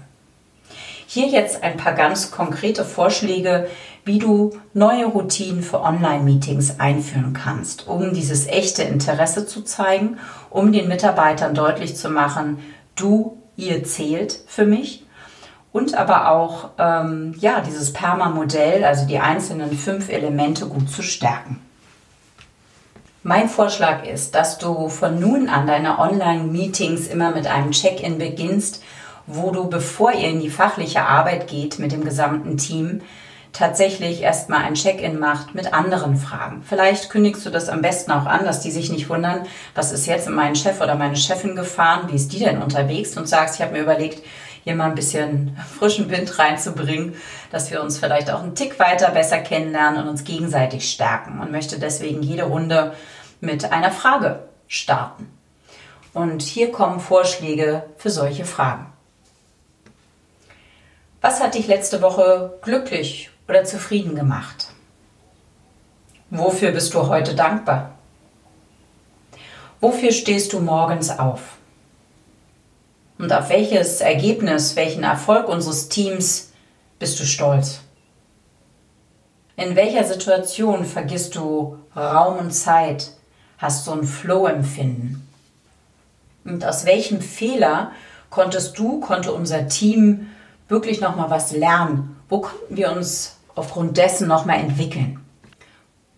Hier 1.06 1.28
jetzt 1.28 1.62
ein 1.62 1.76
paar 1.76 1.92
ganz 1.92 2.32
konkrete 2.32 2.84
Vorschläge, 2.84 3.68
wie 4.04 4.18
du 4.18 4.50
neue 4.74 5.06
Routinen 5.06 5.62
für 5.62 5.80
Online-Meetings 5.80 6.78
einführen 6.78 7.32
kannst, 7.32 7.88
um 7.88 8.12
dieses 8.12 8.46
echte 8.46 8.82
Interesse 8.82 9.46
zu 9.46 9.62
zeigen, 9.62 10.18
um 10.50 10.72
den 10.72 10.88
Mitarbeitern 10.88 11.54
deutlich 11.54 11.96
zu 11.96 12.10
machen, 12.10 12.58
du, 12.96 13.38
ihr 13.56 13.82
zählt 13.84 14.38
für 14.46 14.66
mich. 14.66 15.06
Und 15.72 15.94
aber 15.96 16.30
auch 16.30 16.70
ähm, 16.78 17.34
ja, 17.40 17.60
dieses 17.60 17.92
Perma-Modell, 17.92 18.84
also 18.84 19.06
die 19.06 19.18
einzelnen 19.18 19.76
fünf 19.76 20.08
Elemente 20.08 20.66
gut 20.66 20.88
zu 20.88 21.02
stärken. 21.02 21.60
Mein 23.24 23.48
Vorschlag 23.48 24.06
ist, 24.06 24.34
dass 24.34 24.58
du 24.58 24.88
von 24.88 25.18
nun 25.18 25.48
an 25.48 25.66
deine 25.66 25.98
Online-Meetings 25.98 27.08
immer 27.08 27.32
mit 27.32 27.46
einem 27.46 27.70
Check-in 27.70 28.18
beginnst, 28.18 28.82
wo 29.26 29.50
du, 29.50 29.68
bevor 29.68 30.12
ihr 30.12 30.28
in 30.28 30.40
die 30.40 30.50
fachliche 30.50 31.06
Arbeit 31.06 31.48
geht 31.48 31.78
mit 31.78 31.90
dem 31.90 32.04
gesamten 32.04 32.58
Team, 32.58 33.00
tatsächlich 33.54 34.20
erstmal 34.20 34.64
ein 34.64 34.74
Check-in 34.74 35.18
macht 35.18 35.54
mit 35.54 35.72
anderen 35.72 36.16
Fragen. 36.16 36.62
Vielleicht 36.68 37.08
kündigst 37.08 37.46
du 37.46 37.50
das 37.50 37.68
am 37.68 37.82
besten 37.82 38.10
auch 38.10 38.26
an, 38.26 38.44
dass 38.44 38.60
die 38.60 38.72
sich 38.72 38.90
nicht 38.90 39.08
wundern, 39.08 39.46
was 39.74 39.92
ist 39.92 40.06
jetzt 40.06 40.26
in 40.26 40.34
meinen 40.34 40.56
Chef 40.56 40.80
oder 40.80 40.96
meine 40.96 41.16
Chefin 41.16 41.54
gefahren, 41.54 42.08
wie 42.10 42.16
ist 42.16 42.32
die 42.32 42.40
denn 42.40 42.60
unterwegs 42.60 43.16
und 43.16 43.28
sagst, 43.28 43.54
ich 43.54 43.62
habe 43.62 43.72
mir 43.72 43.82
überlegt, 43.82 44.22
hier 44.64 44.74
mal 44.74 44.88
ein 44.88 44.96
bisschen 44.96 45.56
frischen 45.78 46.10
Wind 46.10 46.36
reinzubringen, 46.38 47.14
dass 47.52 47.70
wir 47.70 47.80
uns 47.80 47.98
vielleicht 47.98 48.30
auch 48.30 48.42
einen 48.42 48.56
Tick 48.56 48.78
weiter 48.80 49.10
besser 49.12 49.38
kennenlernen 49.38 50.02
und 50.02 50.08
uns 50.08 50.24
gegenseitig 50.24 50.90
stärken 50.90 51.40
und 51.40 51.52
möchte 51.52 51.78
deswegen 51.78 52.22
jede 52.22 52.44
Runde 52.44 52.92
mit 53.40 53.70
einer 53.72 53.92
Frage 53.92 54.48
starten. 54.66 55.30
Und 56.12 56.42
hier 56.42 56.72
kommen 56.72 56.98
Vorschläge 56.98 57.84
für 57.98 58.10
solche 58.10 58.44
Fragen. 58.44 58.86
Was 61.20 61.40
hat 61.40 61.54
dich 61.54 61.68
letzte 61.68 62.02
Woche 62.02 62.58
glücklich 62.62 63.30
oder 63.48 63.64
zufrieden 63.64 64.14
gemacht? 64.14 64.68
Wofür 66.30 66.72
bist 66.72 66.94
du 66.94 67.08
heute 67.08 67.34
dankbar? 67.34 67.94
Wofür 69.80 70.12
stehst 70.12 70.52
du 70.52 70.60
morgens 70.60 71.10
auf? 71.10 71.58
Und 73.18 73.32
auf 73.32 73.50
welches 73.50 74.00
Ergebnis, 74.00 74.76
welchen 74.76 75.04
Erfolg 75.04 75.48
unseres 75.48 75.88
Teams 75.88 76.52
bist 76.98 77.20
du 77.20 77.24
stolz? 77.24 77.80
In 79.56 79.76
welcher 79.76 80.04
Situation 80.04 80.84
vergisst 80.84 81.36
du 81.36 81.78
Raum 81.94 82.38
und 82.38 82.50
Zeit? 82.50 83.12
Hast 83.58 83.86
du 83.86 83.92
ein 83.92 84.04
Flow-Empfinden? 84.04 85.28
Und 86.44 86.64
aus 86.64 86.84
welchem 86.86 87.20
Fehler 87.20 87.92
konntest 88.30 88.78
du, 88.78 89.00
konnte 89.00 89.32
unser 89.32 89.68
Team 89.68 90.30
wirklich 90.68 91.00
nochmal 91.00 91.30
was 91.30 91.52
lernen? 91.52 92.16
Wo 92.28 92.40
konnten 92.40 92.76
wir 92.76 92.90
uns 92.90 93.33
aufgrund 93.54 93.96
dessen 93.96 94.28
nochmal 94.28 94.60
entwickeln? 94.60 95.20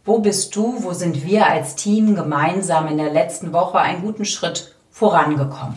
Wo 0.05 0.21
bist 0.21 0.55
du, 0.55 0.85
wo 0.85 0.93
sind 0.93 1.25
wir 1.25 1.47
als 1.47 1.75
Team 1.75 2.15
gemeinsam 2.15 2.87
in 2.87 2.99
der 2.99 3.11
letzten 3.11 3.53
Woche 3.53 3.79
einen 3.79 4.03
guten 4.03 4.25
Schritt 4.25 4.77
vorangekommen? 4.91 5.77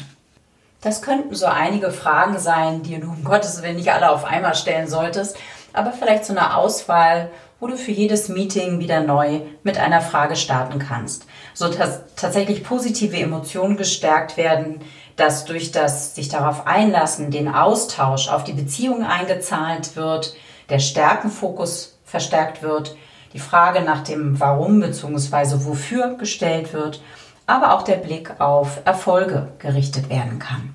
Das 0.82 1.02
könnten 1.02 1.36
so 1.36 1.48
einige 1.48 1.92
Fragen 1.92 2.38
sein, 2.40 2.84
die 2.84 3.00
du 3.00 3.08
um 3.08 3.24
Gottes 3.24 3.62
Willen 3.62 3.76
nicht 3.76 3.92
alle 3.92 4.12
auf 4.12 4.24
einmal 4.24 4.56
stellen 4.56 4.88
solltest, 4.88 5.36
aber 5.74 5.92
vielleicht 5.92 6.26
so 6.26 6.34
eine 6.34 6.56
Auswahl, 6.56 7.32
wo 7.60 7.68
du 7.68 7.76
für 7.76 7.92
jedes 7.92 8.30
Meeting 8.30 8.80
wieder 8.80 9.02
neu 9.02 9.42
mit 9.64 9.78
einer 9.78 10.00
Frage 10.00 10.36
starten 10.36 10.80
kannst, 10.80 11.26
so 11.54 11.68
dass 11.68 12.02
tatsächlich 12.16 12.64
positive 12.64 13.18
Emotionen 13.18 13.76
gestärkt 13.76 14.38
werden, 14.38 14.82
dass 15.18 15.44
durch 15.44 15.72
das 15.72 16.16
sich 16.16 16.30
darauf 16.30 16.66
einlassen, 16.66 17.32
den 17.32 17.54
Austausch 17.54 18.30
auf 18.30 18.46
die 18.46 18.54
Beziehung 18.54 19.04
eingezahlt 19.04 19.96
wird, 19.98 20.34
der 20.70 20.80
Stärkenfokus 20.80 21.98
verstärkt 22.04 22.62
wird, 22.64 22.96
die 23.34 23.40
Frage 23.40 23.82
nach 23.82 24.04
dem 24.04 24.40
Warum 24.40 24.80
bzw. 24.80 25.66
wofür 25.66 26.16
gestellt 26.18 26.74
wird, 26.74 27.02
aber 27.46 27.74
auch 27.74 27.84
der 27.84 27.96
Blick 27.96 28.40
auf 28.40 28.80
Erfolge 28.86 29.50
gerichtet 29.60 30.10
werden 30.10 30.40
kann. 30.40 30.74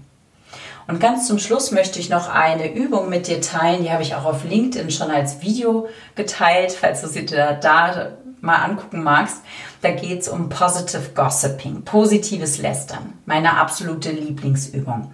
Und 0.86 1.00
ganz 1.00 1.26
zum 1.26 1.38
Schluss 1.38 1.70
möchte 1.70 1.98
ich 1.98 2.10
noch 2.10 2.28
eine 2.28 2.74
Übung 2.74 3.08
mit 3.08 3.26
dir 3.26 3.40
teilen, 3.40 3.82
die 3.82 3.90
habe 3.90 4.02
ich 4.02 4.14
auch 4.14 4.26
auf 4.26 4.44
LinkedIn 4.44 4.90
schon 4.90 5.10
als 5.10 5.40
Video 5.40 5.88
geteilt, 6.14 6.72
falls 6.72 7.00
du 7.00 7.08
sie 7.08 7.24
da, 7.24 7.54
da 7.54 8.08
mal 8.40 8.56
angucken 8.56 9.02
magst. 9.02 9.42
Da 9.80 9.90
geht 9.92 10.20
es 10.20 10.28
um 10.28 10.50
Positive 10.50 11.10
Gossiping, 11.14 11.82
positives 11.82 12.58
Lästern, 12.58 13.14
meine 13.24 13.58
absolute 13.58 14.10
Lieblingsübung. 14.10 15.12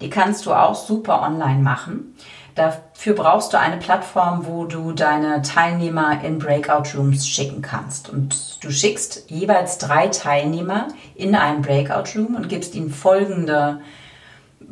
Die 0.00 0.10
kannst 0.10 0.46
du 0.46 0.52
auch 0.52 0.74
super 0.74 1.22
online 1.22 1.62
machen. 1.62 2.16
Dafür 2.54 3.14
brauchst 3.14 3.52
du 3.52 3.58
eine 3.58 3.78
Plattform, 3.78 4.46
wo 4.46 4.66
du 4.66 4.92
deine 4.92 5.40
Teilnehmer 5.40 6.22
in 6.22 6.38
Breakout 6.38 6.96
Rooms 6.96 7.26
schicken 7.26 7.62
kannst. 7.62 8.10
Und 8.10 8.62
du 8.62 8.70
schickst 8.70 9.30
jeweils 9.30 9.78
drei 9.78 10.08
Teilnehmer 10.08 10.88
in 11.14 11.34
einen 11.34 11.62
Breakout 11.62 12.18
Room 12.18 12.34
und 12.34 12.48
gibst 12.48 12.74
ihnen 12.74 12.90
folgende 12.90 13.80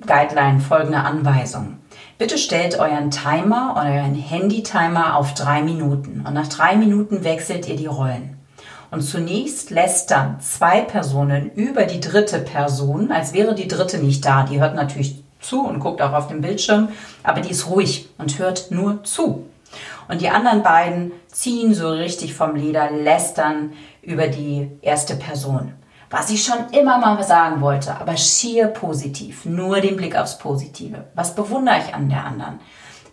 Guideline, 0.06 0.60
folgende 0.60 0.98
Anweisung. 0.98 1.78
Bitte 2.18 2.36
stellt 2.36 2.78
euren 2.78 3.10
Timer, 3.10 3.74
euren 3.76 4.14
Handy-Timer 4.14 5.16
auf 5.16 5.32
drei 5.32 5.62
Minuten 5.62 6.24
und 6.26 6.34
nach 6.34 6.48
drei 6.48 6.76
Minuten 6.76 7.24
wechselt 7.24 7.66
ihr 7.66 7.76
die 7.76 7.86
Rollen. 7.86 8.36
Und 8.90 9.02
zunächst 9.02 9.70
lässt 9.70 10.10
dann 10.10 10.40
zwei 10.40 10.80
Personen 10.80 11.50
über 11.52 11.84
die 11.84 12.00
dritte 12.00 12.40
Person, 12.40 13.12
als 13.12 13.32
wäre 13.32 13.54
die 13.54 13.68
dritte 13.68 13.98
nicht 13.98 14.24
da. 14.24 14.42
Die 14.42 14.60
hört 14.60 14.74
natürlich 14.74 15.19
zu 15.40 15.66
und 15.66 15.80
guckt 15.80 16.02
auch 16.02 16.12
auf 16.12 16.28
den 16.28 16.40
Bildschirm, 16.40 16.88
aber 17.22 17.40
die 17.40 17.50
ist 17.50 17.68
ruhig 17.68 18.08
und 18.18 18.38
hört 18.38 18.70
nur 18.70 19.04
zu. 19.04 19.46
Und 20.08 20.20
die 20.20 20.28
anderen 20.28 20.62
beiden 20.62 21.12
ziehen 21.28 21.74
so 21.74 21.90
richtig 21.90 22.34
vom 22.34 22.56
Leder, 22.56 22.90
lästern 22.90 23.72
über 24.02 24.26
die 24.26 24.70
erste 24.82 25.14
Person 25.14 25.74
was 26.10 26.28
ich 26.30 26.44
schon 26.44 26.70
immer 26.72 26.98
mal 26.98 27.22
sagen 27.22 27.60
wollte, 27.60 27.96
aber 27.96 28.16
schier 28.16 28.66
positiv, 28.66 29.44
nur 29.44 29.80
den 29.80 29.96
Blick 29.96 30.16
aufs 30.16 30.38
Positive. 30.38 31.04
Was 31.14 31.36
bewundere 31.36 31.78
ich 31.78 31.94
an 31.94 32.08
der 32.08 32.24
anderen? 32.24 32.58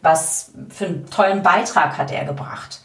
Was 0.02 0.52
für 0.70 0.88
einen 0.88 1.10
tollen 1.10 1.44
Beitrag 1.44 1.98
hat 1.98 2.12
er 2.12 2.26
gebracht? 2.26 2.82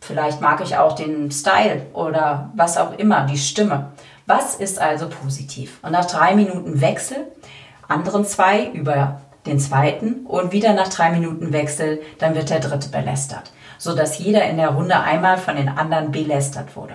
Vielleicht 0.00 0.40
mag 0.40 0.60
ich 0.60 0.76
auch 0.76 0.94
den 0.94 1.30
Style 1.30 1.86
oder 1.92 2.50
was 2.54 2.76
auch 2.76 2.98
immer, 2.98 3.24
die 3.26 3.38
Stimme. 3.38 3.92
Was 4.26 4.56
ist 4.56 4.80
also 4.80 5.08
positiv? 5.08 5.78
Und 5.82 5.92
nach 5.92 6.06
drei 6.06 6.34
Minuten 6.34 6.80
Wechsel, 6.80 7.28
anderen 7.88 8.24
zwei 8.24 8.66
über 8.66 9.20
den 9.46 9.60
zweiten 9.60 10.26
und 10.26 10.52
wieder 10.52 10.74
nach 10.74 10.88
drei 10.88 11.10
Minuten 11.10 11.52
Wechsel, 11.52 12.00
dann 12.18 12.34
wird 12.34 12.50
der 12.50 12.60
dritte 12.60 12.88
belästert, 12.88 13.52
sodass 13.78 14.18
jeder 14.18 14.44
in 14.44 14.56
der 14.56 14.70
Runde 14.70 14.98
einmal 14.98 15.38
von 15.38 15.56
den 15.56 15.68
anderen 15.68 16.10
belästert 16.10 16.76
wurde. 16.76 16.94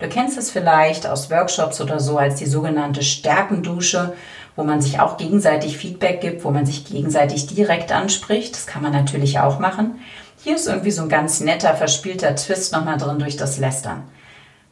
Du 0.00 0.08
kennst 0.08 0.38
es 0.38 0.50
vielleicht 0.50 1.06
aus 1.06 1.30
Workshops 1.30 1.80
oder 1.80 2.00
so 2.00 2.18
als 2.18 2.36
die 2.36 2.46
sogenannte 2.46 3.02
Stärkendusche, 3.02 4.14
wo 4.54 4.64
man 4.64 4.80
sich 4.80 5.00
auch 5.00 5.16
gegenseitig 5.16 5.76
Feedback 5.76 6.20
gibt, 6.20 6.44
wo 6.44 6.50
man 6.50 6.64
sich 6.64 6.86
gegenseitig 6.86 7.46
direkt 7.46 7.92
anspricht. 7.92 8.54
Das 8.54 8.66
kann 8.66 8.82
man 8.82 8.92
natürlich 8.92 9.38
auch 9.38 9.58
machen. 9.58 10.00
Hier 10.42 10.56
ist 10.56 10.66
irgendwie 10.66 10.90
so 10.90 11.02
ein 11.02 11.08
ganz 11.08 11.40
netter, 11.40 11.74
verspielter 11.74 12.34
Twist 12.36 12.72
nochmal 12.72 12.98
drin 12.98 13.18
durch 13.18 13.36
das 13.36 13.58
Lästern. 13.58 14.04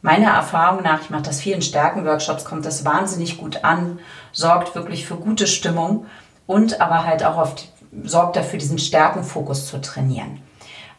Meiner 0.05 0.33
Erfahrung 0.33 0.83
nach, 0.83 1.01
ich 1.01 1.09
mache 1.09 1.23
das 1.23 1.41
vielen 1.41 1.63
Stärkenworkshops, 1.63 2.45
kommt 2.45 2.63
das 2.63 2.85
wahnsinnig 2.85 3.39
gut 3.39 3.63
an, 3.63 3.97
sorgt 4.31 4.75
wirklich 4.75 5.03
für 5.07 5.15
gute 5.15 5.47
Stimmung 5.47 6.05
und 6.45 6.79
aber 6.79 7.07
halt 7.07 7.23
auch 7.23 7.37
oft 7.37 7.69
sorgt 8.03 8.35
dafür, 8.35 8.59
diesen 8.59 8.77
Stärkenfokus 8.77 9.65
zu 9.65 9.81
trainieren. 9.81 10.43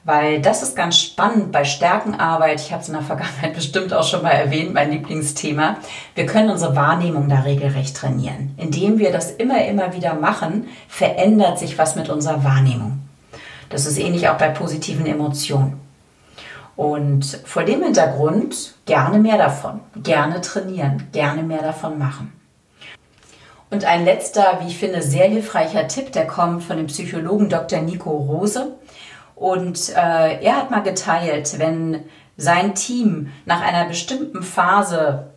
Weil 0.03 0.43
das 0.43 0.65
ist 0.65 0.75
ganz 0.75 0.99
spannend 0.99 1.53
bei 1.53 1.65
Stärkenarbeit. 1.65 2.61
Ich 2.61 2.73
habe 2.73 2.83
es 2.83 2.89
in 2.89 2.95
der 2.95 3.05
Vergangenheit 3.05 3.55
bestimmt 3.55 3.95
auch 3.95 4.03
schon 4.03 4.25
mal 4.25 4.31
erwähnt, 4.31 4.75
mein 4.75 4.91
Lieblingsthema. 4.91 5.77
Wir 6.17 6.27
können 6.27 6.51
unsere 6.51 6.75
Wahrnehmung 6.75 7.29
da 7.29 7.43
regelrecht 7.43 7.97
trainieren. 7.97 8.55
Indem 8.57 8.99
wir 8.99 9.13
das 9.13 9.31
immer, 9.31 9.65
immer 9.67 9.95
wieder 9.95 10.15
machen, 10.15 10.67
verändert 10.89 11.61
sich 11.61 11.79
was 11.79 11.95
mit 11.95 12.09
unserer 12.09 12.43
Wahrnehmung. 12.43 13.03
Das 13.69 13.87
ist 13.87 13.99
ähnlich 13.99 14.29
auch 14.29 14.37
bei 14.37 14.49
positiven 14.49 15.07
Emotionen. 15.07 15.86
Und 16.77 17.25
vor 17.45 17.65
dem 17.65 17.83
Hintergrund 17.83 18.75
gerne 18.85 19.19
mehr 19.19 19.39
davon, 19.39 19.81
gerne 19.97 20.41
trainieren, 20.43 21.09
gerne 21.13 21.43
mehr 21.43 21.63
davon 21.63 21.99
machen. 21.99 22.33
Und 23.71 23.85
ein 23.85 24.05
letzter, 24.05 24.61
wie 24.61 24.69
ich 24.69 24.79
finde, 24.79 25.03
sehr 25.03 25.27
hilfreicher 25.27 25.89
Tipp, 25.89 26.13
der 26.13 26.27
kommt 26.27 26.63
von 26.63 26.77
dem 26.77 26.87
Psychologen 26.87 27.49
Dr. 27.49 27.81
Nico 27.81 28.11
Rose. 28.11 28.77
Und 29.35 29.91
äh, 29.91 30.43
er 30.43 30.57
hat 30.57 30.71
mal 30.71 30.83
geteilt, 30.83 31.59
wenn 31.59 32.05
sein 32.37 32.75
Team 32.75 33.33
nach 33.45 33.63
einer 33.63 33.87
bestimmten 33.87 34.43
Phase 34.43 35.31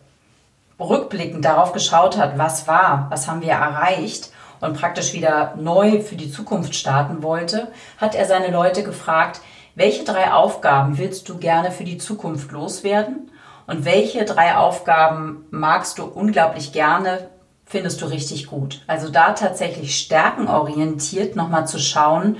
rückblickend 0.78 1.44
darauf 1.44 1.72
geschaut 1.72 2.16
hat, 2.16 2.38
was 2.38 2.68
war, 2.68 3.06
was 3.10 3.28
haben 3.28 3.42
wir 3.42 3.52
erreicht 3.52 4.30
und 4.60 4.78
praktisch 4.78 5.12
wieder 5.12 5.54
neu 5.56 6.00
für 6.00 6.16
die 6.16 6.30
Zukunft 6.30 6.74
starten 6.74 7.22
wollte, 7.22 7.68
hat 7.98 8.14
er 8.14 8.26
seine 8.26 8.50
Leute 8.50 8.82
gefragt, 8.82 9.40
welche 9.74 10.04
drei 10.04 10.32
Aufgaben 10.32 10.98
willst 10.98 11.28
du 11.28 11.38
gerne 11.38 11.70
für 11.70 11.84
die 11.84 11.98
Zukunft 11.98 12.52
loswerden 12.52 13.30
und 13.66 13.84
welche 13.84 14.24
drei 14.24 14.56
Aufgaben 14.56 15.44
magst 15.50 15.98
du 15.98 16.04
unglaublich 16.04 16.72
gerne, 16.72 17.30
findest 17.64 18.02
du 18.02 18.06
richtig 18.06 18.48
gut. 18.48 18.82
Also 18.86 19.10
da 19.10 19.32
tatsächlich 19.32 19.96
stärkenorientiert 19.96 21.36
nochmal 21.36 21.68
zu 21.68 21.78
schauen, 21.78 22.36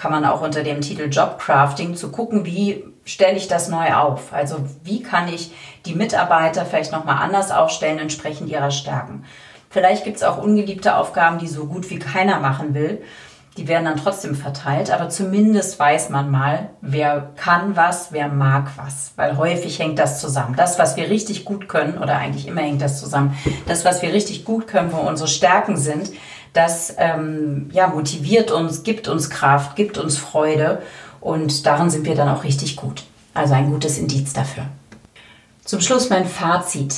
kann 0.00 0.10
man 0.10 0.24
auch 0.24 0.40
unter 0.40 0.62
dem 0.62 0.80
Titel 0.80 1.10
Jobcrafting 1.10 1.94
zu 1.94 2.10
gucken, 2.10 2.46
wie 2.46 2.84
stelle 3.04 3.36
ich 3.36 3.48
das 3.48 3.68
neu 3.68 3.92
auf? 3.92 4.32
Also 4.32 4.56
wie 4.82 5.02
kann 5.02 5.28
ich 5.28 5.52
die 5.84 5.94
Mitarbeiter 5.94 6.64
vielleicht 6.64 6.92
nochmal 6.92 7.22
anders 7.22 7.50
aufstellen, 7.50 7.98
entsprechend 7.98 8.48
ihrer 8.48 8.70
Stärken? 8.70 9.26
Vielleicht 9.68 10.04
gibt 10.04 10.16
es 10.16 10.22
auch 10.22 10.38
ungeliebte 10.38 10.96
Aufgaben, 10.96 11.38
die 11.38 11.48
so 11.48 11.66
gut 11.66 11.90
wie 11.90 11.98
keiner 11.98 12.40
machen 12.40 12.72
will. 12.72 13.02
Die 13.60 13.68
werden 13.68 13.84
dann 13.84 13.98
trotzdem 13.98 14.34
verteilt, 14.34 14.90
aber 14.90 15.10
zumindest 15.10 15.78
weiß 15.78 16.08
man 16.08 16.30
mal, 16.30 16.70
wer 16.80 17.28
kann 17.36 17.76
was, 17.76 18.10
wer 18.10 18.28
mag 18.28 18.70
was. 18.76 19.12
Weil 19.16 19.36
häufig 19.36 19.78
hängt 19.78 19.98
das 19.98 20.18
zusammen. 20.18 20.54
Das, 20.56 20.78
was 20.78 20.96
wir 20.96 21.10
richtig 21.10 21.44
gut 21.44 21.68
können, 21.68 21.98
oder 21.98 22.16
eigentlich 22.16 22.48
immer 22.48 22.62
hängt 22.62 22.80
das 22.80 22.98
zusammen, 22.98 23.36
das, 23.66 23.84
was 23.84 24.00
wir 24.00 24.14
richtig 24.14 24.46
gut 24.46 24.66
können, 24.66 24.94
wo 24.94 24.96
unsere 24.96 25.28
Stärken 25.28 25.76
sind, 25.76 26.10
das 26.54 26.94
ähm, 26.96 27.68
ja, 27.74 27.88
motiviert 27.88 28.50
uns, 28.50 28.82
gibt 28.82 29.08
uns 29.08 29.28
Kraft, 29.28 29.76
gibt 29.76 29.98
uns 29.98 30.16
Freude 30.16 30.80
und 31.20 31.66
darin 31.66 31.90
sind 31.90 32.06
wir 32.06 32.14
dann 32.14 32.30
auch 32.30 32.44
richtig 32.44 32.76
gut. 32.76 33.02
Also 33.34 33.52
ein 33.52 33.70
gutes 33.70 33.98
Indiz 33.98 34.32
dafür. 34.32 34.64
Zum 35.66 35.82
Schluss 35.82 36.08
mein 36.08 36.24
Fazit. 36.24 36.94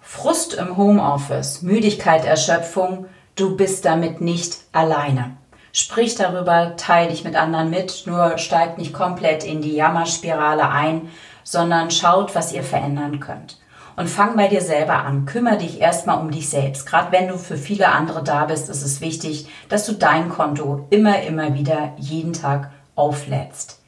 Frust 0.00 0.54
im 0.54 0.76
Homeoffice, 0.76 1.62
Müdigkeit, 1.62 2.24
Erschöpfung, 2.24 3.06
du 3.34 3.56
bist 3.56 3.84
damit 3.84 4.20
nicht 4.20 4.58
alleine. 4.70 5.36
Sprich 5.80 6.16
darüber, 6.16 6.74
teile 6.76 7.10
dich 7.10 7.22
mit 7.22 7.36
anderen 7.36 7.70
mit, 7.70 8.02
nur 8.06 8.36
steigt 8.36 8.78
nicht 8.78 8.92
komplett 8.92 9.44
in 9.44 9.62
die 9.62 9.76
Jammerspirale 9.76 10.68
ein, 10.68 11.08
sondern 11.44 11.92
schaut, 11.92 12.34
was 12.34 12.52
ihr 12.52 12.64
verändern 12.64 13.20
könnt. 13.20 13.60
Und 13.94 14.08
fang 14.08 14.34
bei 14.34 14.48
dir 14.48 14.60
selber 14.60 15.04
an. 15.04 15.24
Kümmer 15.24 15.54
dich 15.54 15.80
erstmal 15.80 16.18
um 16.18 16.32
dich 16.32 16.48
selbst. 16.48 16.84
Gerade 16.84 17.12
wenn 17.12 17.28
du 17.28 17.38
für 17.38 17.56
viele 17.56 17.92
andere 17.92 18.24
da 18.24 18.46
bist, 18.46 18.68
ist 18.68 18.82
es 18.82 19.00
wichtig, 19.00 19.46
dass 19.68 19.86
du 19.86 19.92
dein 19.92 20.30
Konto 20.30 20.88
immer, 20.90 21.22
immer 21.22 21.54
wieder 21.54 21.92
jeden 21.96 22.32
Tag 22.32 22.72
auflädst. 22.96 23.80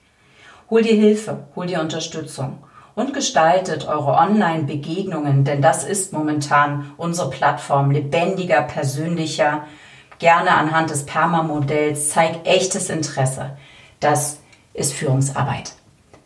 Hol 0.70 0.83
dir 0.83 0.94
Hilfe, 0.94 1.48
hol 1.57 1.66
dir 1.66 1.81
Unterstützung 1.81 2.59
und 2.94 3.14
gestaltet 3.14 3.88
eure 3.88 4.12
Online-Begegnungen, 4.12 5.42
denn 5.42 5.61
das 5.61 5.83
ist 5.83 6.12
momentan 6.12 6.92
unsere 6.96 7.31
Plattform 7.31 7.90
lebendiger, 7.90 8.62
persönlicher, 8.62 9.64
gerne 10.20 10.52
anhand 10.52 10.90
des 10.90 11.04
Perma-Modells. 11.04 12.11
Zeig 12.11 12.46
echtes 12.46 12.88
Interesse. 12.88 13.56
Das 13.98 14.38
ist 14.72 14.92
Führungsarbeit. 14.92 15.72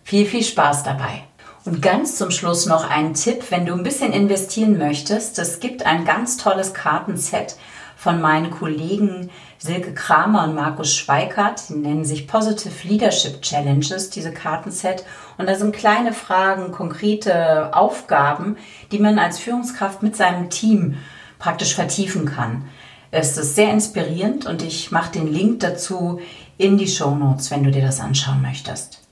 Viel, 0.03 0.27
viel 0.27 0.45
Spaß 0.45 0.83
dabei. 0.83 1.23
Und 1.65 1.81
ganz 1.81 2.17
zum 2.19 2.31
Schluss 2.31 2.67
noch 2.67 2.91
ein 2.91 3.15
Tipp, 3.15 3.51
wenn 3.51 3.65
du 3.65 3.73
ein 3.73 3.83
bisschen 3.83 4.13
investieren 4.13 4.77
möchtest. 4.77 5.39
Es 5.39 5.61
gibt 5.61 5.87
ein 5.87 6.05
ganz 6.05 6.37
tolles 6.37 6.75
Kartenset 6.75 7.57
von 7.97 8.21
meinen 8.21 8.51
Kollegen 8.51 9.31
Silke 9.57 9.95
Kramer 9.95 10.45
und 10.45 10.55
Markus 10.55 10.95
Schweikart. 10.95 11.71
Die 11.71 11.77
nennen 11.77 12.05
sich 12.05 12.29
Positive 12.29 12.87
Leadership 12.87 13.41
Challenges, 13.41 14.11
diese 14.11 14.31
Kartenset. 14.31 15.07
Und 15.39 15.49
da 15.49 15.55
sind 15.55 15.75
kleine 15.75 16.13
Fragen, 16.13 16.71
konkrete 16.71 17.75
Aufgaben, 17.75 18.59
die 18.93 18.99
man 18.99 19.19
als 19.19 19.39
Führungskraft 19.39 20.03
mit 20.03 20.17
seinem 20.17 20.51
Team 20.51 20.99
praktisch 21.39 21.75
vertiefen 21.75 22.27
kann. 22.27 22.69
Es 23.17 23.39
ist 23.39 23.55
sehr 23.55 23.71
inspirierend 23.71 24.45
und 24.45 24.61
ich 24.61 24.91
mache 24.91 25.13
den 25.13 25.33
Link 25.33 25.61
dazu 25.61 26.21
in 26.59 26.79
die 26.79 26.89
Show 26.89 27.15
Notes, 27.15 27.53
wenn 27.53 27.63
du 27.63 27.71
dir 27.71 27.83
das 27.87 28.01
anschauen 28.01 28.43
möchtest. 28.43 29.03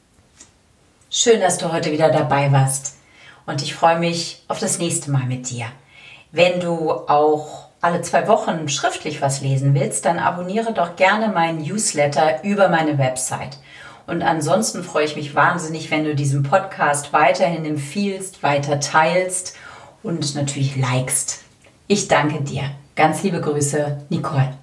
Schön, 1.09 1.41
dass 1.41 1.59
du 1.59 1.73
heute 1.73 1.93
wieder 1.93 2.11
dabei 2.11 2.51
warst 2.51 2.97
und 3.47 3.62
ich 3.62 3.77
freue 3.77 4.01
mich 4.01 4.43
auf 4.49 4.59
das 4.59 4.81
nächste 4.81 5.12
Mal 5.12 5.27
mit 5.27 5.51
dir. 5.51 5.67
Wenn 6.33 6.59
du 6.59 6.91
auch 6.91 7.69
alle 7.81 8.03
zwei 8.03 8.27
Wochen 8.27 8.69
schriftlich 8.69 9.23
was 9.23 9.41
lesen 9.41 9.73
willst, 9.73 10.05
dann 10.05 10.19
abonniere 10.19 10.73
doch 10.73 10.97
gerne 10.97 11.29
meinen 11.29 11.62
Newsletter 11.62 12.43
über 12.43 12.69
meine 12.69 12.99
Website. 12.99 13.59
Und 14.09 14.23
ansonsten 14.23 14.83
freue 14.83 15.05
ich 15.05 15.15
mich 15.15 15.37
wahnsinnig, 15.37 15.93
wenn 15.93 16.03
du 16.03 16.17
diesen 16.17 16.43
Podcast 16.43 17.12
weiterhin 17.12 17.65
empfiehlst, 17.65 18.43
weiter 18.43 18.81
teilst 18.81 19.55
und 20.03 20.35
natürlich 20.35 20.75
likest. 20.75 21.45
Ich 21.87 22.09
danke 22.09 22.43
dir. 22.43 22.65
Ganz 22.95 23.23
liebe 23.23 23.41
Grüße, 23.41 24.03
Nicole. 24.11 24.62